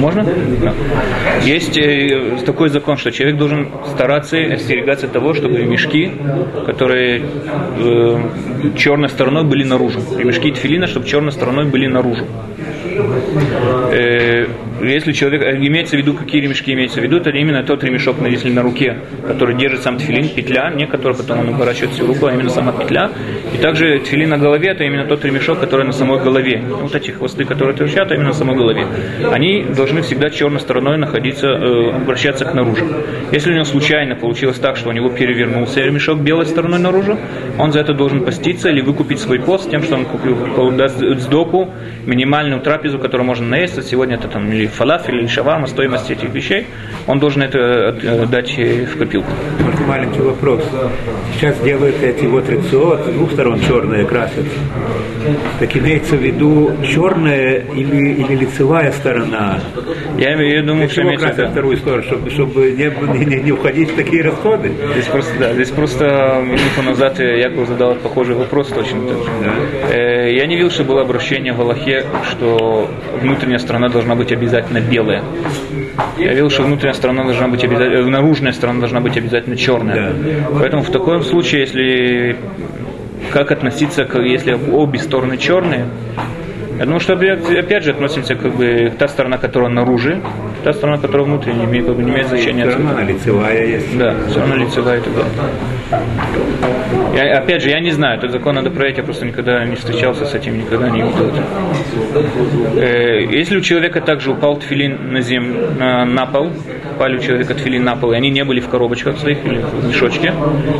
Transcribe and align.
Можно? 0.00 0.24
Да. 0.62 0.74
Есть 1.42 1.76
э, 1.78 2.36
такой 2.44 2.68
закон, 2.68 2.96
что 2.96 3.10
человек 3.10 3.38
должен 3.38 3.68
стараться 3.86 4.36
остерегаться 4.38 5.08
того, 5.08 5.34
чтобы 5.34 5.62
мешки, 5.64 6.12
которые 6.66 7.22
э, 7.78 8.18
черной 8.76 9.08
стороной 9.08 9.44
были 9.44 9.64
наружу. 9.64 10.00
И 10.18 10.24
мешки 10.24 10.50
тфилина, 10.50 10.86
чтобы 10.86 11.06
черной 11.06 11.32
стороной 11.32 11.66
были 11.66 11.86
наружу. 11.86 12.24
Э, 13.92 14.46
если 14.82 15.12
человек, 15.12 15.42
э, 15.42 15.56
имеется 15.56 15.96
в 15.96 15.98
виду, 15.98 16.14
какие 16.14 16.40
ремешки 16.40 16.72
имеется 16.72 17.00
в 17.00 17.02
виду, 17.02 17.16
это 17.16 17.30
именно 17.30 17.62
тот 17.62 17.84
ремешок, 17.84 18.16
если 18.26 18.50
на 18.50 18.62
руке, 18.62 18.98
который 19.26 19.56
держит 19.56 19.82
сам 19.82 19.98
тфилин, 19.98 20.28
петля, 20.28 20.70
не 20.70 20.86
который 20.86 21.16
потом 21.16 21.40
он 21.40 21.48
уворачивает 21.50 21.92
всю 21.92 22.06
руку, 22.06 22.26
а 22.26 22.32
именно 22.32 22.50
сама 22.50 22.72
петля. 22.72 23.10
И 23.54 23.58
также 23.58 24.00
тфилин 24.00 24.30
на 24.30 24.38
голове, 24.38 24.70
это 24.70 24.84
именно 24.84 25.04
тот 25.06 25.24
ремешок, 25.24 25.60
который 25.60 25.84
на 25.86 25.92
самой 25.92 26.20
голове. 26.20 26.62
Вот 26.68 26.94
эти 26.94 27.10
хвосты, 27.10 27.44
которые 27.44 27.76
торчат, 27.76 28.10
а 28.10 28.14
именно 28.14 28.28
на 28.28 28.34
самой 28.34 28.56
голове. 28.56 28.86
Они 29.30 29.64
должны 29.64 30.02
всегда 30.02 30.30
черной 30.30 30.60
стороной 30.60 30.96
находиться, 30.96 31.48
э, 31.48 31.90
обращаться 31.96 32.44
к 32.44 32.54
наружу. 32.54 32.86
Если 33.32 33.50
у 33.50 33.54
него 33.54 33.64
случайно 33.64 34.16
получилось 34.16 34.58
так, 34.58 34.76
что 34.76 34.88
у 34.88 34.92
него 34.92 35.10
перевернулся 35.10 35.80
ремешок 35.80 36.20
белой 36.20 36.46
стороной 36.46 36.78
наружу, 36.78 37.18
он 37.58 37.72
за 37.72 37.80
это 37.80 37.92
должен 37.92 38.24
поститься 38.24 38.70
или 38.70 38.80
выкупить 38.80 39.18
свой 39.20 39.40
пост 39.40 39.70
тем, 39.70 39.82
что 39.82 39.96
он 39.96 40.04
купил, 40.04 40.70
даст 40.72 40.98
сдоку 40.98 41.70
минимальную 42.06 42.60
трапезу, 42.60 42.98
которую 42.98 43.26
можно 43.26 43.46
наесться. 43.46 43.82
Сегодня 43.82 44.16
это 44.16 44.28
там 44.28 44.50
или 44.50 44.69
фалафель, 44.70 45.18
или 45.20 45.26
шаварма, 45.26 45.66
стоимость 45.66 46.10
этих 46.10 46.32
вещей, 46.32 46.66
он 47.06 47.18
должен 47.18 47.42
это 47.42 47.58
э, 47.58 48.26
дать 48.26 48.56
в 48.56 48.98
копилку. 48.98 49.30
Только 49.58 49.82
маленький 49.82 50.20
вопрос. 50.20 50.62
Сейчас 51.34 51.58
делают 51.60 52.02
эти 52.02 52.26
вот 52.26 52.48
рецо, 52.48 52.98
с 52.98 53.12
двух 53.12 53.32
сторон 53.32 53.60
черные 53.60 54.04
красят. 54.04 54.44
Так 55.58 55.76
имеется 55.76 56.16
в 56.16 56.22
виду 56.22 56.72
черная 56.84 57.58
или, 57.74 58.12
или 58.12 58.36
лицевая 58.36 58.92
сторона? 58.92 59.60
Я, 60.16 60.40
я 60.40 60.62
думаю, 60.62 60.88
что 60.88 61.02
имеется 61.02 61.28
в 61.28 61.38
виду. 61.38 61.50
вторую 61.50 61.76
сторону, 61.76 62.02
чтобы, 62.02 62.30
чтобы 62.30 62.70
не, 62.72 63.24
не, 63.24 63.42
не 63.42 63.52
уходить 63.52 63.90
в 63.90 63.96
такие 63.96 64.22
расходы? 64.22 64.72
Здесь 64.92 65.06
просто, 65.06 65.32
да, 65.38 65.52
здесь 65.52 65.70
просто 65.70 66.42
минуту 66.44 66.82
назад 66.84 67.18
Яков 67.18 67.68
задал 67.68 67.94
похожий 67.96 68.34
вопрос 68.34 68.68
точно 68.68 69.00
так 69.08 69.18
же. 69.18 69.30
Да. 69.44 69.94
Э, 69.94 70.32
я 70.32 70.46
не 70.46 70.56
видел, 70.56 70.70
что 70.70 70.84
было 70.84 71.02
обращение 71.02 71.52
в 71.52 71.60
Аллахе, 71.60 72.04
что 72.30 72.88
внутренняя 73.20 73.58
сторона 73.58 73.88
должна 73.88 74.14
быть 74.14 74.32
обязательно 74.32 74.59
белая. 74.80 75.22
Я 76.18 76.30
видел, 76.30 76.50
что 76.50 76.62
внутренняя 76.62 76.94
сторона 76.94 77.24
должна 77.24 77.48
быть 77.48 77.64
обязательно, 77.64 78.06
э, 78.06 78.10
наружная 78.10 78.52
сторона 78.52 78.80
должна 78.80 79.00
быть 79.00 79.16
обязательно 79.16 79.56
черная. 79.56 80.12
Да. 80.12 80.58
Поэтому 80.58 80.82
в 80.82 80.90
таком 80.90 81.22
случае, 81.22 81.62
если 81.62 82.36
как 83.32 83.52
относиться, 83.52 84.04
к, 84.04 84.18
если 84.18 84.52
обе 84.72 84.98
стороны 84.98 85.36
черные, 85.36 85.86
я 86.78 86.84
думаю, 86.84 87.00
что 87.00 87.12
опять 87.12 87.84
же 87.84 87.90
относимся 87.90 88.34
как 88.34 88.54
бы 88.54 88.90
та 88.98 89.06
сторона, 89.08 89.36
которая 89.36 89.70
наружу, 89.70 90.22
та 90.62 90.72
сторона, 90.72 90.98
которая 90.98 91.26
внутренняя, 91.26 91.66
имеет, 91.66 91.86
как 91.86 91.96
бы, 91.96 92.02
не 92.02 92.10
имеет 92.10 92.28
значения. 92.28 92.66
Все 92.66 92.76
равно 92.76 92.90
она 92.90 93.02
лицевая 93.02 93.66
есть. 93.66 93.98
Да, 93.98 94.14
все 94.28 94.40
равно 94.40 94.56
лицевая 94.56 94.98
и 94.98 95.02
так 95.02 95.12
далее. 95.14 95.32
Я, 97.14 97.38
опять 97.38 97.62
же, 97.62 97.70
я 97.70 97.80
не 97.80 97.90
знаю, 97.90 98.18
этот 98.18 98.30
закон 98.30 98.54
надо 98.54 98.70
проверить, 98.70 98.98
я 98.98 99.02
просто 99.02 99.26
никогда 99.26 99.64
не 99.64 99.74
встречался 99.74 100.24
с 100.24 100.34
этим, 100.34 100.58
никогда 100.58 100.88
не 100.88 101.02
видел 101.02 101.26
это. 101.26 101.44
Э, 102.76 103.24
если 103.24 103.58
у 103.58 103.60
человека 103.60 104.00
также 104.00 104.30
упал 104.30 104.56
тфилин 104.58 105.12
на 105.12 105.20
землю, 105.20 105.70
на, 105.78 106.04
на 106.04 106.26
пол, 106.26 106.50
упали 106.94 107.16
у 107.16 107.20
человека 107.20 107.54
тфилин 107.54 107.82
на 107.82 107.96
пол, 107.96 108.12
и 108.12 108.16
они 108.16 108.30
не 108.30 108.44
были 108.44 108.60
в 108.60 108.68
коробочках 108.68 109.18
своих 109.18 109.44
или 109.44 109.58
в 109.58 109.88
мешочке, 109.88 110.32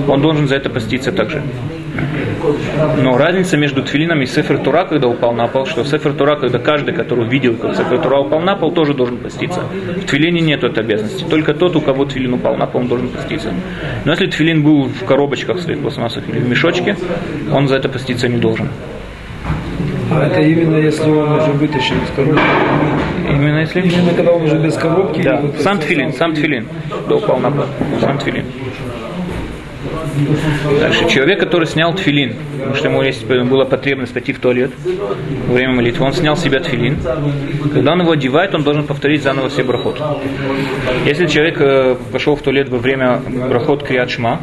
он 0.08 0.20
должен 0.22 0.46
за 0.48 0.56
это 0.56 0.70
поститься 0.70 1.12
также. 1.12 1.42
Но 3.02 3.16
разница 3.16 3.56
между 3.56 3.82
тфилином 3.82 4.22
и 4.22 4.26
Сефер 4.26 4.58
Тура, 4.58 4.84
когда 4.84 5.08
упал 5.08 5.32
на 5.32 5.46
пол, 5.46 5.66
что 5.66 5.84
Сефер 5.84 6.12
Тура, 6.12 6.36
когда 6.36 6.58
каждый, 6.58 6.94
который 6.94 7.26
видел, 7.28 7.56
как 7.56 7.76
Сефер 7.76 7.98
Тура 7.98 8.18
упал 8.20 8.40
на 8.40 8.56
пол, 8.56 8.72
тоже 8.72 8.94
должен 8.94 9.18
поститься. 9.18 9.62
В 9.96 10.04
тфилине 10.06 10.40
нет 10.40 10.64
этой 10.64 10.84
обязанности. 10.84 11.24
Только 11.24 11.54
тот, 11.54 11.76
у 11.76 11.80
кого 11.80 12.04
тфилин 12.04 12.34
упал 12.34 12.56
на 12.56 12.66
пол, 12.66 12.82
он 12.82 12.88
должен 12.88 13.08
поститься. 13.08 13.52
Но 14.04 14.12
если 14.12 14.26
тфилин 14.26 14.62
был 14.62 14.84
в 14.84 15.04
коробочках 15.04 15.60
своих 15.60 15.80
пластмассовых 15.80 16.28
или 16.28 16.38
в 16.38 16.48
мешочке, 16.48 16.96
он 17.52 17.68
за 17.68 17.76
это 17.76 17.88
поститься 17.88 18.28
не 18.28 18.38
должен. 18.38 18.68
А 20.12 20.26
это 20.26 20.40
именно 20.40 20.76
если 20.76 21.08
он 21.08 21.32
уже 21.32 21.52
вытащен 21.52 21.96
из 22.02 22.10
коробки? 22.16 22.42
Именно 23.28 23.60
если? 23.60 23.80
Именно 23.80 24.12
когда 24.14 24.32
он 24.32 24.42
уже 24.42 24.58
без 24.58 24.74
коробки? 24.74 25.22
Да, 25.22 25.42
сам 25.60 25.78
тфилин, 25.78 26.12
сам 26.12 26.34
тфилин. 26.34 26.66
Да, 27.08 27.14
упал 27.16 27.38
на 27.38 27.50
пол. 27.50 27.64
Сам 28.00 28.18
тфилин. 28.18 28.44
Дальше. 30.80 31.08
Человек, 31.08 31.40
который 31.40 31.66
снял 31.66 31.94
тфилин, 31.94 32.34
потому 32.58 32.74
что 32.74 32.88
ему 32.88 33.02
есть, 33.02 33.26
была 33.26 33.64
потребность 33.64 34.12
пойти 34.12 34.32
в 34.32 34.38
туалет 34.38 34.70
во 35.46 35.54
время 35.54 35.74
молитвы, 35.74 36.06
он 36.06 36.12
снял 36.12 36.36
себя 36.36 36.60
тфилин. 36.60 36.98
Когда 37.72 37.92
он 37.92 38.02
его 38.02 38.12
одевает, 38.12 38.54
он 38.54 38.62
должен 38.62 38.84
повторить 38.84 39.22
заново 39.22 39.48
все 39.48 39.62
брахот. 39.62 40.00
Если 41.04 41.26
человек 41.26 41.60
э, 41.60 41.96
пошел 42.12 42.36
в 42.36 42.42
туалет 42.42 42.68
во 42.68 42.78
время 42.78 43.20
брахот 43.48 43.82
криадшма, 43.82 44.40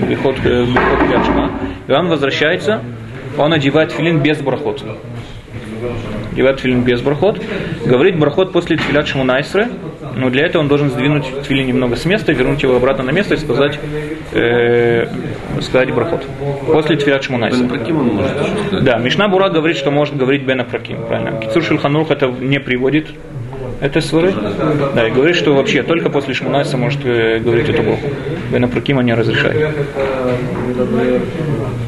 брахот, 0.00 0.36
э, 0.44 0.64
брахот 0.64 1.08
криадшма, 1.08 1.60
и 1.86 1.92
он 1.92 2.08
возвращается, 2.08 2.82
он 3.36 3.52
одевает 3.52 3.90
тфилин 3.90 4.20
без 4.20 4.38
брахот. 4.38 4.84
Одевает 6.32 6.58
тфилин 6.58 6.82
без 6.82 7.00
брахот, 7.00 7.42
говорит 7.84 8.18
брахот 8.18 8.52
после 8.52 8.76
тфилят 8.76 9.06
шмунайсры, 9.06 9.68
но 10.18 10.30
для 10.30 10.46
этого 10.46 10.62
он 10.62 10.68
должен 10.68 10.90
сдвинуть 10.90 11.42
твили 11.42 11.62
немного 11.62 11.96
с 11.96 12.04
места, 12.04 12.32
вернуть 12.32 12.62
его 12.62 12.76
обратно 12.76 13.04
на 13.04 13.10
место 13.10 13.34
и 13.34 13.36
сказать, 13.38 13.78
э, 14.32 15.06
сказать 15.60 15.94
брахот. 15.94 16.26
После 16.66 16.96
твилят 16.96 17.22
шмунайса. 17.22 17.64
Да, 18.82 18.98
Мишна 18.98 19.28
Бура 19.28 19.48
говорит, 19.48 19.76
что 19.76 19.90
может 19.90 20.16
говорить 20.16 20.42
Бена 20.42 20.64
Праким. 20.64 20.98
Правильно. 21.06 21.40
Кицур 21.40 21.62
Шульханух 21.62 22.10
это 22.10 22.26
не 22.26 22.58
приводит 22.58 23.08
это 23.80 24.00
свары? 24.00 24.34
Да, 24.94 25.06
и 25.06 25.10
говорит, 25.10 25.36
что 25.36 25.54
вообще 25.54 25.84
только 25.84 26.10
после 26.10 26.34
Шмунайса 26.34 26.76
может 26.76 27.04
э, 27.04 27.38
говорить 27.38 27.68
эту 27.68 27.82
Богу. 27.82 28.00
Бена 28.50 28.66
Пракима 28.66 29.02
не 29.02 29.14
разрешает. 29.14 29.72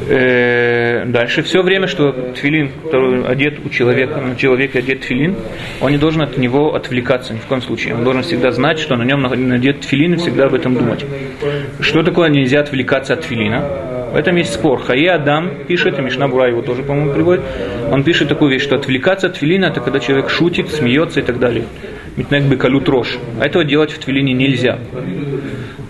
Э, 0.07 1.05
дальше. 1.05 1.43
Все 1.43 1.61
время, 1.61 1.87
что 1.87 2.11
тфилин, 2.35 2.71
который 2.83 3.25
одет 3.25 3.59
у 3.63 3.69
человека, 3.69 4.19
на 4.19 4.35
человеке 4.35 4.79
одет 4.79 5.01
тфилин, 5.01 5.35
он 5.79 5.91
не 5.91 5.97
должен 5.97 6.21
от 6.21 6.37
него 6.37 6.75
отвлекаться 6.75 7.33
ни 7.33 7.37
в 7.37 7.45
коем 7.45 7.61
случае. 7.61 7.95
Он 7.95 8.03
должен 8.03 8.23
всегда 8.23 8.51
знать, 8.51 8.79
что 8.79 8.95
на 8.95 9.03
нем 9.03 9.21
надет 9.21 9.81
тфилин 9.81 10.15
и 10.15 10.17
всегда 10.17 10.45
об 10.45 10.53
этом 10.53 10.73
думать. 10.75 11.05
Что 11.79 12.03
такое 12.03 12.29
нельзя 12.29 12.61
отвлекаться 12.61 13.13
от 13.13 13.21
тфилина? 13.21 13.91
В 14.11 14.15
этом 14.17 14.35
есть 14.35 14.53
спор. 14.53 14.81
Хаи 14.81 15.05
Адам 15.05 15.63
пишет, 15.67 15.97
и 15.97 16.01
Мишна 16.01 16.27
Бура 16.27 16.49
его 16.49 16.61
тоже, 16.61 16.83
по-моему, 16.83 17.13
приводит. 17.13 17.43
Он 17.91 18.03
пишет 18.03 18.27
такую 18.27 18.51
вещь, 18.51 18.61
что 18.61 18.75
отвлекаться 18.75 19.27
от 19.27 19.39
твилина 19.39 19.67
это 19.67 19.79
когда 19.79 20.01
человек 20.01 20.29
шутит, 20.29 20.69
смеется 20.69 21.21
и 21.21 21.23
так 21.23 21.39
далее. 21.39 21.63
Митнек 22.17 22.43
бы 22.43 22.57
калют 22.57 22.89
рожь. 22.89 23.17
А 23.39 23.45
этого 23.45 23.63
делать 23.63 23.91
в 23.93 23.99
твилине 23.99 24.33
нельзя. 24.33 24.79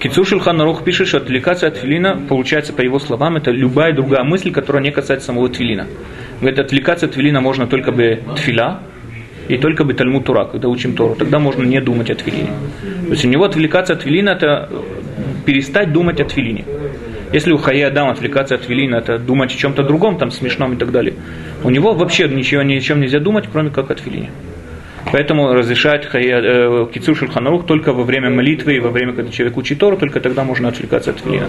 Кицур 0.02 0.26
Шульхан 0.26 0.60
пишет, 0.84 1.08
что 1.08 1.18
отвлекаться 1.18 1.68
от 1.68 1.80
твилина, 1.80 2.20
получается, 2.28 2.74
по 2.74 2.82
его 2.82 2.98
словам, 2.98 3.38
это 3.38 3.52
любая 3.52 3.94
другая 3.94 4.24
мысль, 4.24 4.52
которая 4.52 4.82
не 4.82 4.90
касается 4.90 5.28
самого 5.28 5.48
твилина. 5.48 5.86
Говорит, 6.40 6.58
отвлекаться 6.58 7.06
от 7.06 7.12
твилина 7.12 7.40
можно 7.40 7.68
только 7.68 7.92
бы 7.92 8.20
тфиля, 8.36 8.80
и 9.48 9.58
только 9.58 9.84
бы 9.84 9.94
Тальмуд 9.94 10.26
Тура, 10.26 10.46
когда 10.46 10.70
учим 10.70 10.96
Тору. 10.96 11.14
Тогда 11.14 11.38
можно 11.38 11.64
не 11.64 11.80
думать 11.82 12.10
о 12.10 12.16
твилине. 12.16 12.50
То 12.82 13.12
есть 13.12 13.26
у 13.26 13.28
него 13.28 13.44
отвлекаться 13.44 13.94
от 13.94 14.02
твилина, 14.02 14.32
это 14.32 14.70
перестать 15.46 15.94
думать 15.94 16.20
о 16.20 16.26
твилине. 16.26 16.66
Если 17.32 17.52
у 17.52 17.58
Хая 17.58 17.88
Адам 17.88 18.10
отвлекаться 18.10 18.56
от 18.56 18.68
Велина, 18.68 18.98
это 18.98 19.18
думать 19.18 19.54
о 19.54 19.58
чем-то 19.58 19.84
другом, 19.84 20.18
там 20.18 20.32
смешном 20.32 20.74
и 20.74 20.76
так 20.78 20.92
далее, 20.92 21.14
у 21.64 21.70
него 21.70 21.94
вообще 21.94 22.28
ничего, 22.28 22.62
ни 22.64 22.74
о 22.74 22.82
чем 22.82 23.00
нельзя 23.00 23.20
думать, 23.20 23.46
кроме 23.52 23.70
как 23.70 23.90
от 23.90 24.06
Велине. 24.06 24.32
Поэтому 25.12 25.54
разрешает 25.54 26.10
э, 26.14 26.88
Кицур 26.94 27.16
Шульханарух 27.16 27.66
только 27.66 27.94
во 27.94 28.04
время 28.04 28.30
молитвы 28.30 28.76
и 28.76 28.80
во 28.80 28.90
время, 28.90 29.14
когда 29.14 29.32
человек 29.32 29.58
учит 29.58 29.80
Тору, 29.80 29.98
только 29.98 30.20
тогда 30.20 30.44
можно 30.44 30.70
отвлекаться 30.70 31.12
от 31.12 31.20
филина. 31.20 31.48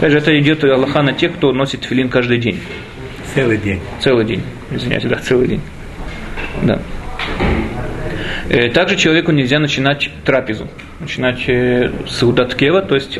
Также 0.00 0.18
это 0.18 0.38
идет 0.38 0.64
Аллаха 0.64 1.02
на 1.02 1.12
тех, 1.12 1.34
кто 1.34 1.52
носит 1.52 1.84
филин 1.84 2.08
каждый 2.08 2.38
день. 2.38 2.60
Целый 3.34 3.58
день. 3.58 3.80
Целый 4.00 4.24
день. 4.24 4.42
Извиняюсь, 4.70 5.04
да, 5.04 5.16
целый 5.16 5.48
день. 5.48 5.60
Да. 6.62 6.80
Э, 8.48 8.70
также 8.70 8.96
человеку 8.96 9.32
нельзя 9.32 9.58
начинать 9.58 10.10
трапезу. 10.24 10.68
Начинать 11.00 11.48
э, 11.48 11.90
с 12.06 12.22
удаткева, 12.22 12.82
то 12.82 12.94
есть 12.94 13.18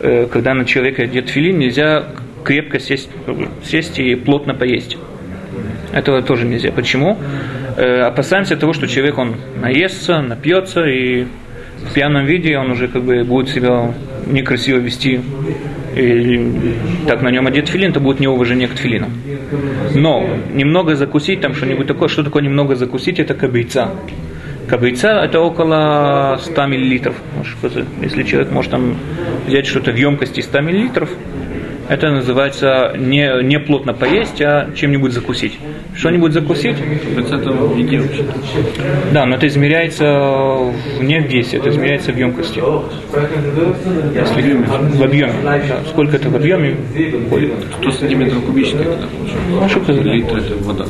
Э, 0.00 0.26
когда 0.30 0.54
на 0.54 0.64
человека 0.64 1.04
идет 1.04 1.28
филин, 1.28 1.58
нельзя 1.58 2.06
крепко 2.42 2.80
сесть, 2.80 3.10
сесть 3.62 3.98
и 3.98 4.14
плотно 4.14 4.54
поесть. 4.54 4.96
Этого 5.92 6.22
тоже 6.22 6.46
нельзя. 6.46 6.72
Почему? 6.72 7.18
Э, 7.76 8.02
опасаемся 8.02 8.56
того, 8.56 8.72
что 8.72 8.86
человек 8.86 9.18
он 9.18 9.36
наестся, 9.60 10.20
напьется 10.20 10.84
и 10.84 11.26
в 11.88 11.94
пьяном 11.94 12.26
виде 12.26 12.58
он 12.58 12.70
уже 12.70 12.88
как 12.88 13.02
бы 13.02 13.24
будет 13.24 13.48
себя 13.48 13.92
некрасиво 14.26 14.78
вести. 14.78 15.20
И 15.96 16.74
так 17.08 17.22
на 17.22 17.30
нем 17.30 17.46
одет 17.46 17.68
филин, 17.68 17.90
это 17.90 18.00
будет 18.00 18.20
неуважение 18.20 18.68
к 18.68 18.74
тфилину. 18.74 19.08
Но 19.94 20.28
немного 20.52 20.94
закусить, 20.94 21.40
там 21.40 21.54
что-нибудь 21.54 21.86
такое, 21.86 22.08
что 22.08 22.22
такое 22.22 22.42
немного 22.42 22.76
закусить, 22.76 23.18
это 23.18 23.34
кабейца. 23.34 23.90
Кабейца 24.68 25.20
это 25.24 25.40
около 25.40 26.38
100 26.40 26.66
миллилитров. 26.66 27.16
Если 28.02 28.22
человек 28.22 28.52
может 28.52 28.70
там 28.70 28.96
взять 29.48 29.66
что-то 29.66 29.90
в 29.90 29.96
емкости 29.96 30.40
100 30.40 30.60
миллилитров, 30.60 31.10
это 31.90 32.08
называется 32.10 32.94
не, 32.96 33.42
не 33.42 33.58
плотно 33.58 33.92
поесть, 33.92 34.40
а 34.40 34.70
чем-нибудь 34.76 35.12
закусить. 35.12 35.58
что-нибудь 35.96 36.32
закусить. 36.32 36.76
В 36.78 37.76
еде 37.76 38.02
Да, 39.12 39.26
но 39.26 39.34
это 39.34 39.48
измеряется 39.48 40.72
не 41.00 41.20
в 41.20 41.26
весе, 41.26 41.56
это 41.56 41.70
измеряется 41.70 42.12
в 42.12 42.16
емкости. 42.16 42.62
Если 44.14 44.52
в 44.98 45.02
объеме. 45.02 45.32
Да, 45.42 45.60
сколько 45.88 46.14
это 46.14 46.30
в 46.30 46.36
объеме 46.36 46.76
входит. 47.26 47.54
100 47.80 47.90
сантиметров 47.90 48.44
кубических 48.44 48.84
тогда 48.84 49.06
получается. 49.08 49.92
Литр 50.02 50.36
это 50.38 50.64
вода. 50.64 50.86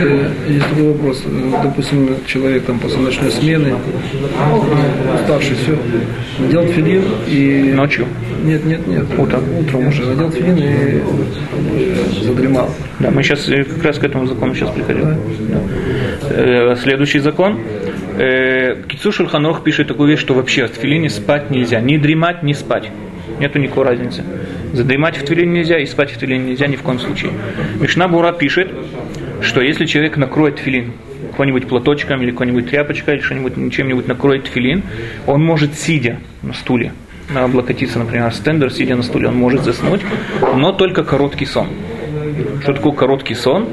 Э, 0.00 0.28
Есть 0.46 0.68
такой 0.68 0.92
вопрос. 0.92 1.22
Э, 1.24 1.62
Допустим, 1.62 2.16
человек 2.26 2.64
там 2.64 2.78
после 2.78 2.98
ночной 3.00 3.30
смены, 3.30 3.74
уставший, 5.14 5.56
все, 5.56 5.78
надел 6.38 6.66
филин 6.66 7.02
и... 7.26 7.72
Ночью. 7.74 8.06
Нет, 8.44 8.64
нет, 8.64 8.86
нет. 8.86 9.04
Утром. 9.16 9.42
Утром 9.58 9.88
уже 9.88 10.17
надел 10.18 10.30
филин 10.30 10.56
и 10.56 10.62
э, 10.64 12.22
задремал. 12.22 12.70
Да, 12.98 13.10
мы 13.10 13.22
сейчас 13.22 13.44
как 13.44 13.84
раз 13.84 13.98
к 13.98 14.04
этому 14.04 14.26
закону 14.26 14.54
сейчас 14.54 14.70
приходим. 14.70 15.16
Э, 16.30 16.76
Следующий 16.76 17.20
закон. 17.20 17.60
Э, 18.18 18.82
Кицу 18.88 19.12
Шульханох 19.12 19.62
пишет 19.62 19.88
такую 19.88 20.10
вещь, 20.10 20.20
что 20.20 20.34
вообще 20.34 20.66
в 20.66 20.70
твилине 20.70 21.08
спать 21.08 21.50
нельзя. 21.50 21.80
Ни 21.80 21.96
дремать, 21.96 22.42
ни 22.42 22.52
спать. 22.52 22.90
Нету 23.38 23.58
никакой 23.58 23.84
разницы. 23.84 24.24
Задремать 24.72 25.16
в 25.16 25.24
твилине 25.24 25.60
нельзя 25.60 25.78
и 25.78 25.86
спать 25.86 26.10
в 26.10 26.18
твилине 26.18 26.50
нельзя 26.50 26.66
ни 26.66 26.76
в 26.76 26.82
коем 26.82 26.98
случае. 26.98 27.32
Мишна 27.80 28.08
Бура 28.08 28.32
пишет, 28.32 28.68
что 29.40 29.60
если 29.60 29.86
человек 29.86 30.16
накроет 30.16 30.56
твилин 30.56 30.92
какой-нибудь 31.30 31.68
платочком 31.68 32.20
или 32.22 32.32
какой-нибудь 32.32 32.70
тряпочкой 32.70 33.16
или 33.16 33.22
что-нибудь 33.22 33.72
чем-нибудь 33.72 34.08
накроет 34.08 34.50
твилин, 34.50 34.82
он 35.26 35.44
может 35.44 35.74
сидя 35.74 36.18
на 36.42 36.52
стуле, 36.52 36.92
облокотиться, 37.34 37.98
например, 37.98 38.32
стендер, 38.32 38.72
сидя 38.72 38.96
на 38.96 39.02
стуле, 39.02 39.28
он 39.28 39.36
может 39.36 39.62
заснуть, 39.62 40.00
но 40.54 40.72
только 40.72 41.04
короткий 41.04 41.46
сон. 41.46 41.68
Что 42.62 42.72
такое 42.74 42.92
короткий 42.92 43.34
сон? 43.34 43.68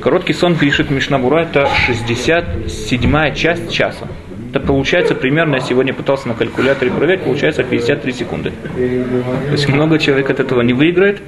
Короткий 0.00 0.32
сон, 0.32 0.56
пишет 0.56 0.90
Мишнабура, 0.90 1.40
это 1.40 1.68
67 1.86 3.34
часть 3.34 3.70
часа. 3.70 4.08
Это 4.50 4.60
получается 4.60 5.14
примерно, 5.14 5.56
я 5.56 5.60
сегодня 5.60 5.92
пытался 5.92 6.28
на 6.28 6.34
калькуляторе 6.34 6.90
проверить, 6.90 7.22
получается 7.22 7.62
53 7.62 8.12
секунды. 8.12 8.52
То 8.74 9.52
есть 9.52 9.68
много 9.68 9.98
человек 9.98 10.30
от 10.30 10.40
этого 10.40 10.62
не 10.62 10.72
выиграет, 10.72 11.20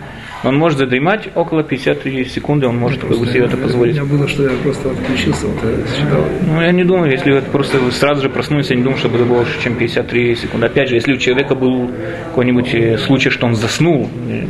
он 0.45 0.57
может 0.57 0.79
задремать 0.79 1.29
около 1.35 1.63
53 1.63 2.25
секунды, 2.27 2.67
он 2.67 2.77
может 2.77 3.03
бы 3.05 3.15
себе 3.27 3.41
это 3.45 3.57
У 3.57 3.61
позволить. 3.61 3.95
меня 3.95 4.05
было, 4.05 4.29
что 4.29 4.45
я 4.45 4.51
просто 4.63 4.91
отключился, 4.91 5.47
вот 5.47 5.59
я 5.65 5.87
считал. 5.97 6.25
Ну, 6.47 6.61
я 6.63 6.73
не 6.73 6.85
думаю, 6.85 7.11
если 7.11 7.37
это 7.37 7.51
просто 7.51 7.79
сразу 7.91 8.23
же 8.23 8.29
проснулись, 8.29 8.71
я 8.71 8.77
не 8.77 8.83
думаю, 8.83 8.99
что 8.99 9.09
это 9.09 9.25
больше, 9.25 9.61
чем 9.63 9.75
53 9.75 10.37
секунды. 10.37 10.67
Опять 10.67 10.89
же, 10.89 10.95
если 10.95 11.13
у 11.13 11.17
человека 11.17 11.55
был 11.55 11.91
какой-нибудь 12.27 12.75
э, 12.75 12.99
случай, 12.99 13.31
что 13.31 13.47
он 13.47 13.55
заснул, 13.55 14.09
э, 14.29 14.45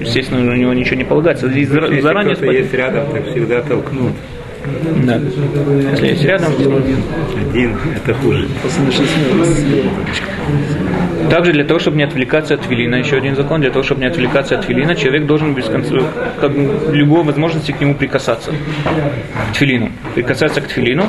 естественно, 0.00 0.52
у 0.52 0.54
него 0.56 0.72
ничего 0.74 0.96
не 0.96 1.04
полагается. 1.04 1.48
Здесь 1.48 1.68
Если 1.68 2.00
заранее 2.00 2.36
спать. 2.36 2.52
есть 2.52 2.72
рядом, 2.72 3.06
так 3.12 3.26
всегда 3.30 3.62
толкнут. 3.62 4.12
Да. 5.04 5.16
Если 5.90 6.06
есть 6.06 6.24
рядом, 6.24 6.52
Один– 6.52 7.76
это 7.96 8.14
хуже. 8.14 8.46
Смены. 8.68 8.92
Также 11.30 11.52
для 11.52 11.64
того, 11.64 11.80
чтобы 11.80 11.96
не 11.96 12.02
отвлекаться 12.02 12.54
от 12.54 12.62
твилина, 12.62 12.96
еще 12.96 13.16
один 13.16 13.36
закон, 13.36 13.60
для 13.60 13.70
того, 13.70 13.82
чтобы 13.82 14.00
не 14.00 14.06
отвлекаться 14.06 14.58
от 14.58 14.66
твилина, 14.66 14.94
человек 14.94 15.26
должен 15.26 15.54
без 15.54 15.66
конца, 15.66 15.96
как 16.40 16.52
любой 16.90 17.22
возможности 17.22 17.72
к 17.72 17.80
нему 17.80 17.94
прикасаться, 17.94 18.52
к 19.50 19.56
твилину. 19.56 19.90
Прикасаться 20.14 20.60
к 20.60 20.66
твилину. 20.68 21.04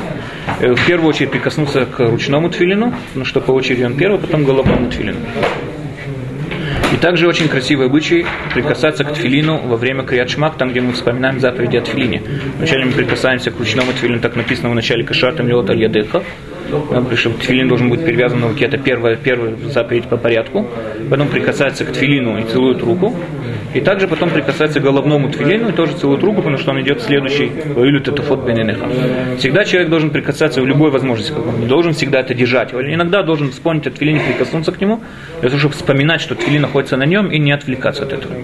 Э, 0.60 0.74
В 0.74 0.86
первую 0.86 1.10
очередь 1.10 1.30
прикоснуться 1.30 1.84
к 1.84 1.98
ручному 2.00 2.48
твилину, 2.48 2.94
ну 3.14 3.24
что 3.24 3.40
по 3.40 3.52
очереди 3.52 3.82
он 3.84 3.96
первый, 3.96 4.18
потом 4.18 4.44
головному 4.44 4.90
твилину. 4.90 5.18
И 6.92 6.96
также 6.96 7.26
очень 7.26 7.48
красивый 7.48 7.86
обычай 7.86 8.24
прикасаться 8.52 9.02
к 9.04 9.12
тфилину 9.14 9.58
во 9.66 9.76
время 9.76 10.04
крият 10.04 10.30
шмак, 10.30 10.56
там, 10.56 10.70
где 10.70 10.80
мы 10.80 10.92
вспоминаем 10.92 11.40
заповеди 11.40 11.76
о 11.76 11.80
тфилине. 11.80 12.22
Вначале 12.56 12.84
мы 12.84 12.92
прикасаемся 12.92 13.50
к 13.50 13.58
ручному 13.58 13.92
тфилину, 13.92 14.20
так 14.20 14.36
написано 14.36 14.70
в 14.70 14.74
начале 14.74 15.02
кашатам 15.02 15.48
льот 15.48 15.68
аль 15.70 15.82
что 17.16 17.30
тфилин 17.30 17.68
должен 17.68 17.90
быть 17.90 18.04
перевязан 18.04 18.40
на 18.40 18.48
руке, 18.48 18.66
это 18.66 18.78
первая, 18.78 19.16
первая 19.16 19.54
заповедь 19.66 20.04
по 20.04 20.16
порядку. 20.16 20.66
Потом 21.10 21.28
прикасается 21.28 21.84
к 21.84 21.92
тфилину 21.92 22.38
и 22.38 22.44
целует 22.44 22.82
руку. 22.82 23.14
И 23.74 23.80
также 23.80 24.06
потом 24.06 24.30
прикасается 24.30 24.78
к 24.78 24.82
головному 24.82 25.30
тфилину 25.30 25.70
и 25.70 25.72
тоже 25.72 25.94
целует 25.96 26.22
руку, 26.22 26.36
потому 26.36 26.58
что 26.58 26.70
он 26.70 26.80
идет 26.80 27.02
следующий. 27.02 27.50
«Ваилю 27.74 28.00
тетуфот 28.00 28.44
бененеха». 28.44 28.88
Всегда 29.38 29.64
человек 29.64 29.90
должен 29.90 30.10
прикасаться 30.10 30.62
в 30.62 30.66
любой 30.66 30.90
возможности, 30.90 31.32
как 31.32 31.44
не 31.58 31.66
должен 31.66 31.92
всегда 31.92 32.20
это 32.20 32.34
держать. 32.34 32.72
Иногда 32.72 33.22
должен 33.22 33.50
вспомнить 33.50 33.86
о 33.86 33.90
тфилине, 33.90 34.20
прикоснуться 34.20 34.70
к 34.70 34.80
нему, 34.80 35.00
для 35.40 35.50
того, 35.50 35.58
чтобы 35.58 35.74
вспоминать, 35.74 36.20
что 36.20 36.34
тфилин 36.36 36.62
находится 36.62 36.96
на 36.96 37.04
нем 37.04 37.30
и 37.30 37.38
не 37.38 37.50
отвлекаться 37.52 38.04
от 38.04 38.12
этого. 38.12 38.34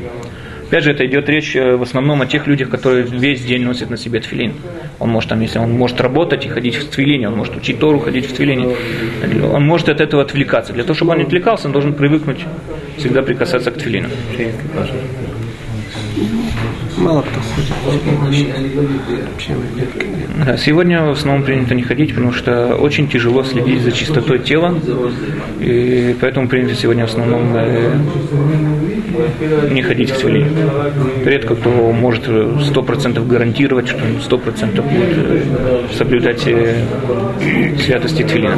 Опять 0.70 0.84
же, 0.84 0.92
это 0.92 1.04
идет 1.04 1.28
речь 1.28 1.56
э, 1.56 1.74
в 1.74 1.82
основном 1.82 2.22
о 2.22 2.26
тех 2.26 2.46
людях, 2.46 2.70
которые 2.70 3.02
весь 3.02 3.44
день 3.44 3.64
носят 3.64 3.90
на 3.90 3.96
себе 3.96 4.20
тфилин. 4.20 4.54
Он 5.00 5.10
может, 5.10 5.30
там, 5.30 5.40
если 5.40 5.58
он 5.58 5.72
может 5.72 6.00
работать 6.00 6.46
и 6.46 6.48
ходить 6.48 6.76
в 6.76 6.90
тфилине, 6.90 7.26
он 7.26 7.36
может 7.36 7.56
учить 7.56 7.80
Тору, 7.80 7.98
ходить 7.98 8.26
в 8.26 8.34
тфилине, 8.34 8.76
он 9.52 9.66
может 9.66 9.88
от 9.88 10.00
этого 10.00 10.22
отвлекаться. 10.22 10.72
Для 10.72 10.84
того, 10.84 10.94
чтобы 10.94 11.10
он 11.10 11.18
не 11.18 11.24
отвлекался, 11.24 11.66
он 11.66 11.72
должен 11.72 11.94
привыкнуть 11.94 12.46
всегда 12.98 13.22
прикасаться 13.22 13.72
к 13.72 13.78
тфилину. 13.78 14.10
Мало 17.00 17.22
кто 17.22 17.40
ходит. 17.40 18.48
Да, 20.44 20.56
сегодня 20.56 21.02
в 21.04 21.10
основном 21.10 21.44
принято 21.44 21.74
не 21.74 21.82
ходить, 21.82 22.14
потому 22.14 22.32
что 22.32 22.76
очень 22.76 23.08
тяжело 23.08 23.42
следить 23.42 23.82
за 23.82 23.92
чистотой 23.92 24.38
тела, 24.38 24.74
и 25.60 26.14
поэтому 26.20 26.48
принято 26.48 26.74
сегодня 26.74 27.06
в 27.06 27.10
основном 27.10 27.52
не 29.70 29.82
ходить 29.82 30.10
в 30.10 30.18
тфилин. 30.18 30.46
Редко 31.24 31.54
кто 31.54 31.70
может 31.92 32.28
сто 32.64 32.82
процентов 32.82 33.26
гарантировать, 33.26 33.88
что 33.88 34.00
сто 34.22 34.38
процентов 34.38 34.84
будет 34.86 35.16
э, 35.16 35.42
соблюдать 35.92 36.46
э, 36.46 36.84
святости 37.78 38.22
тфилина. 38.22 38.56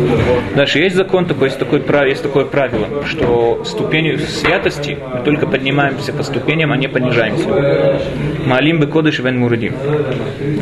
Дальше 0.55 0.79
есть 0.81 0.97
закон 0.97 1.27
такой, 1.27 1.49
есть 1.49 1.59
такое, 1.59 1.83
есть 2.06 2.23
такое 2.23 2.44
правило, 2.44 3.05
что 3.06 3.62
ступени 3.65 4.17
святости 4.17 4.99
мы 5.15 5.25
только 5.25 5.47
поднимаемся 5.47 6.12
по 6.12 6.23
ступеням, 6.23 6.73
а 6.73 6.77
не 6.77 6.89
понижаемся. 6.89 7.49
Малим 8.46 8.81
бы 8.81 8.87
кодыш 8.87 9.19
вен 9.20 9.38
мурадим. 9.38 9.75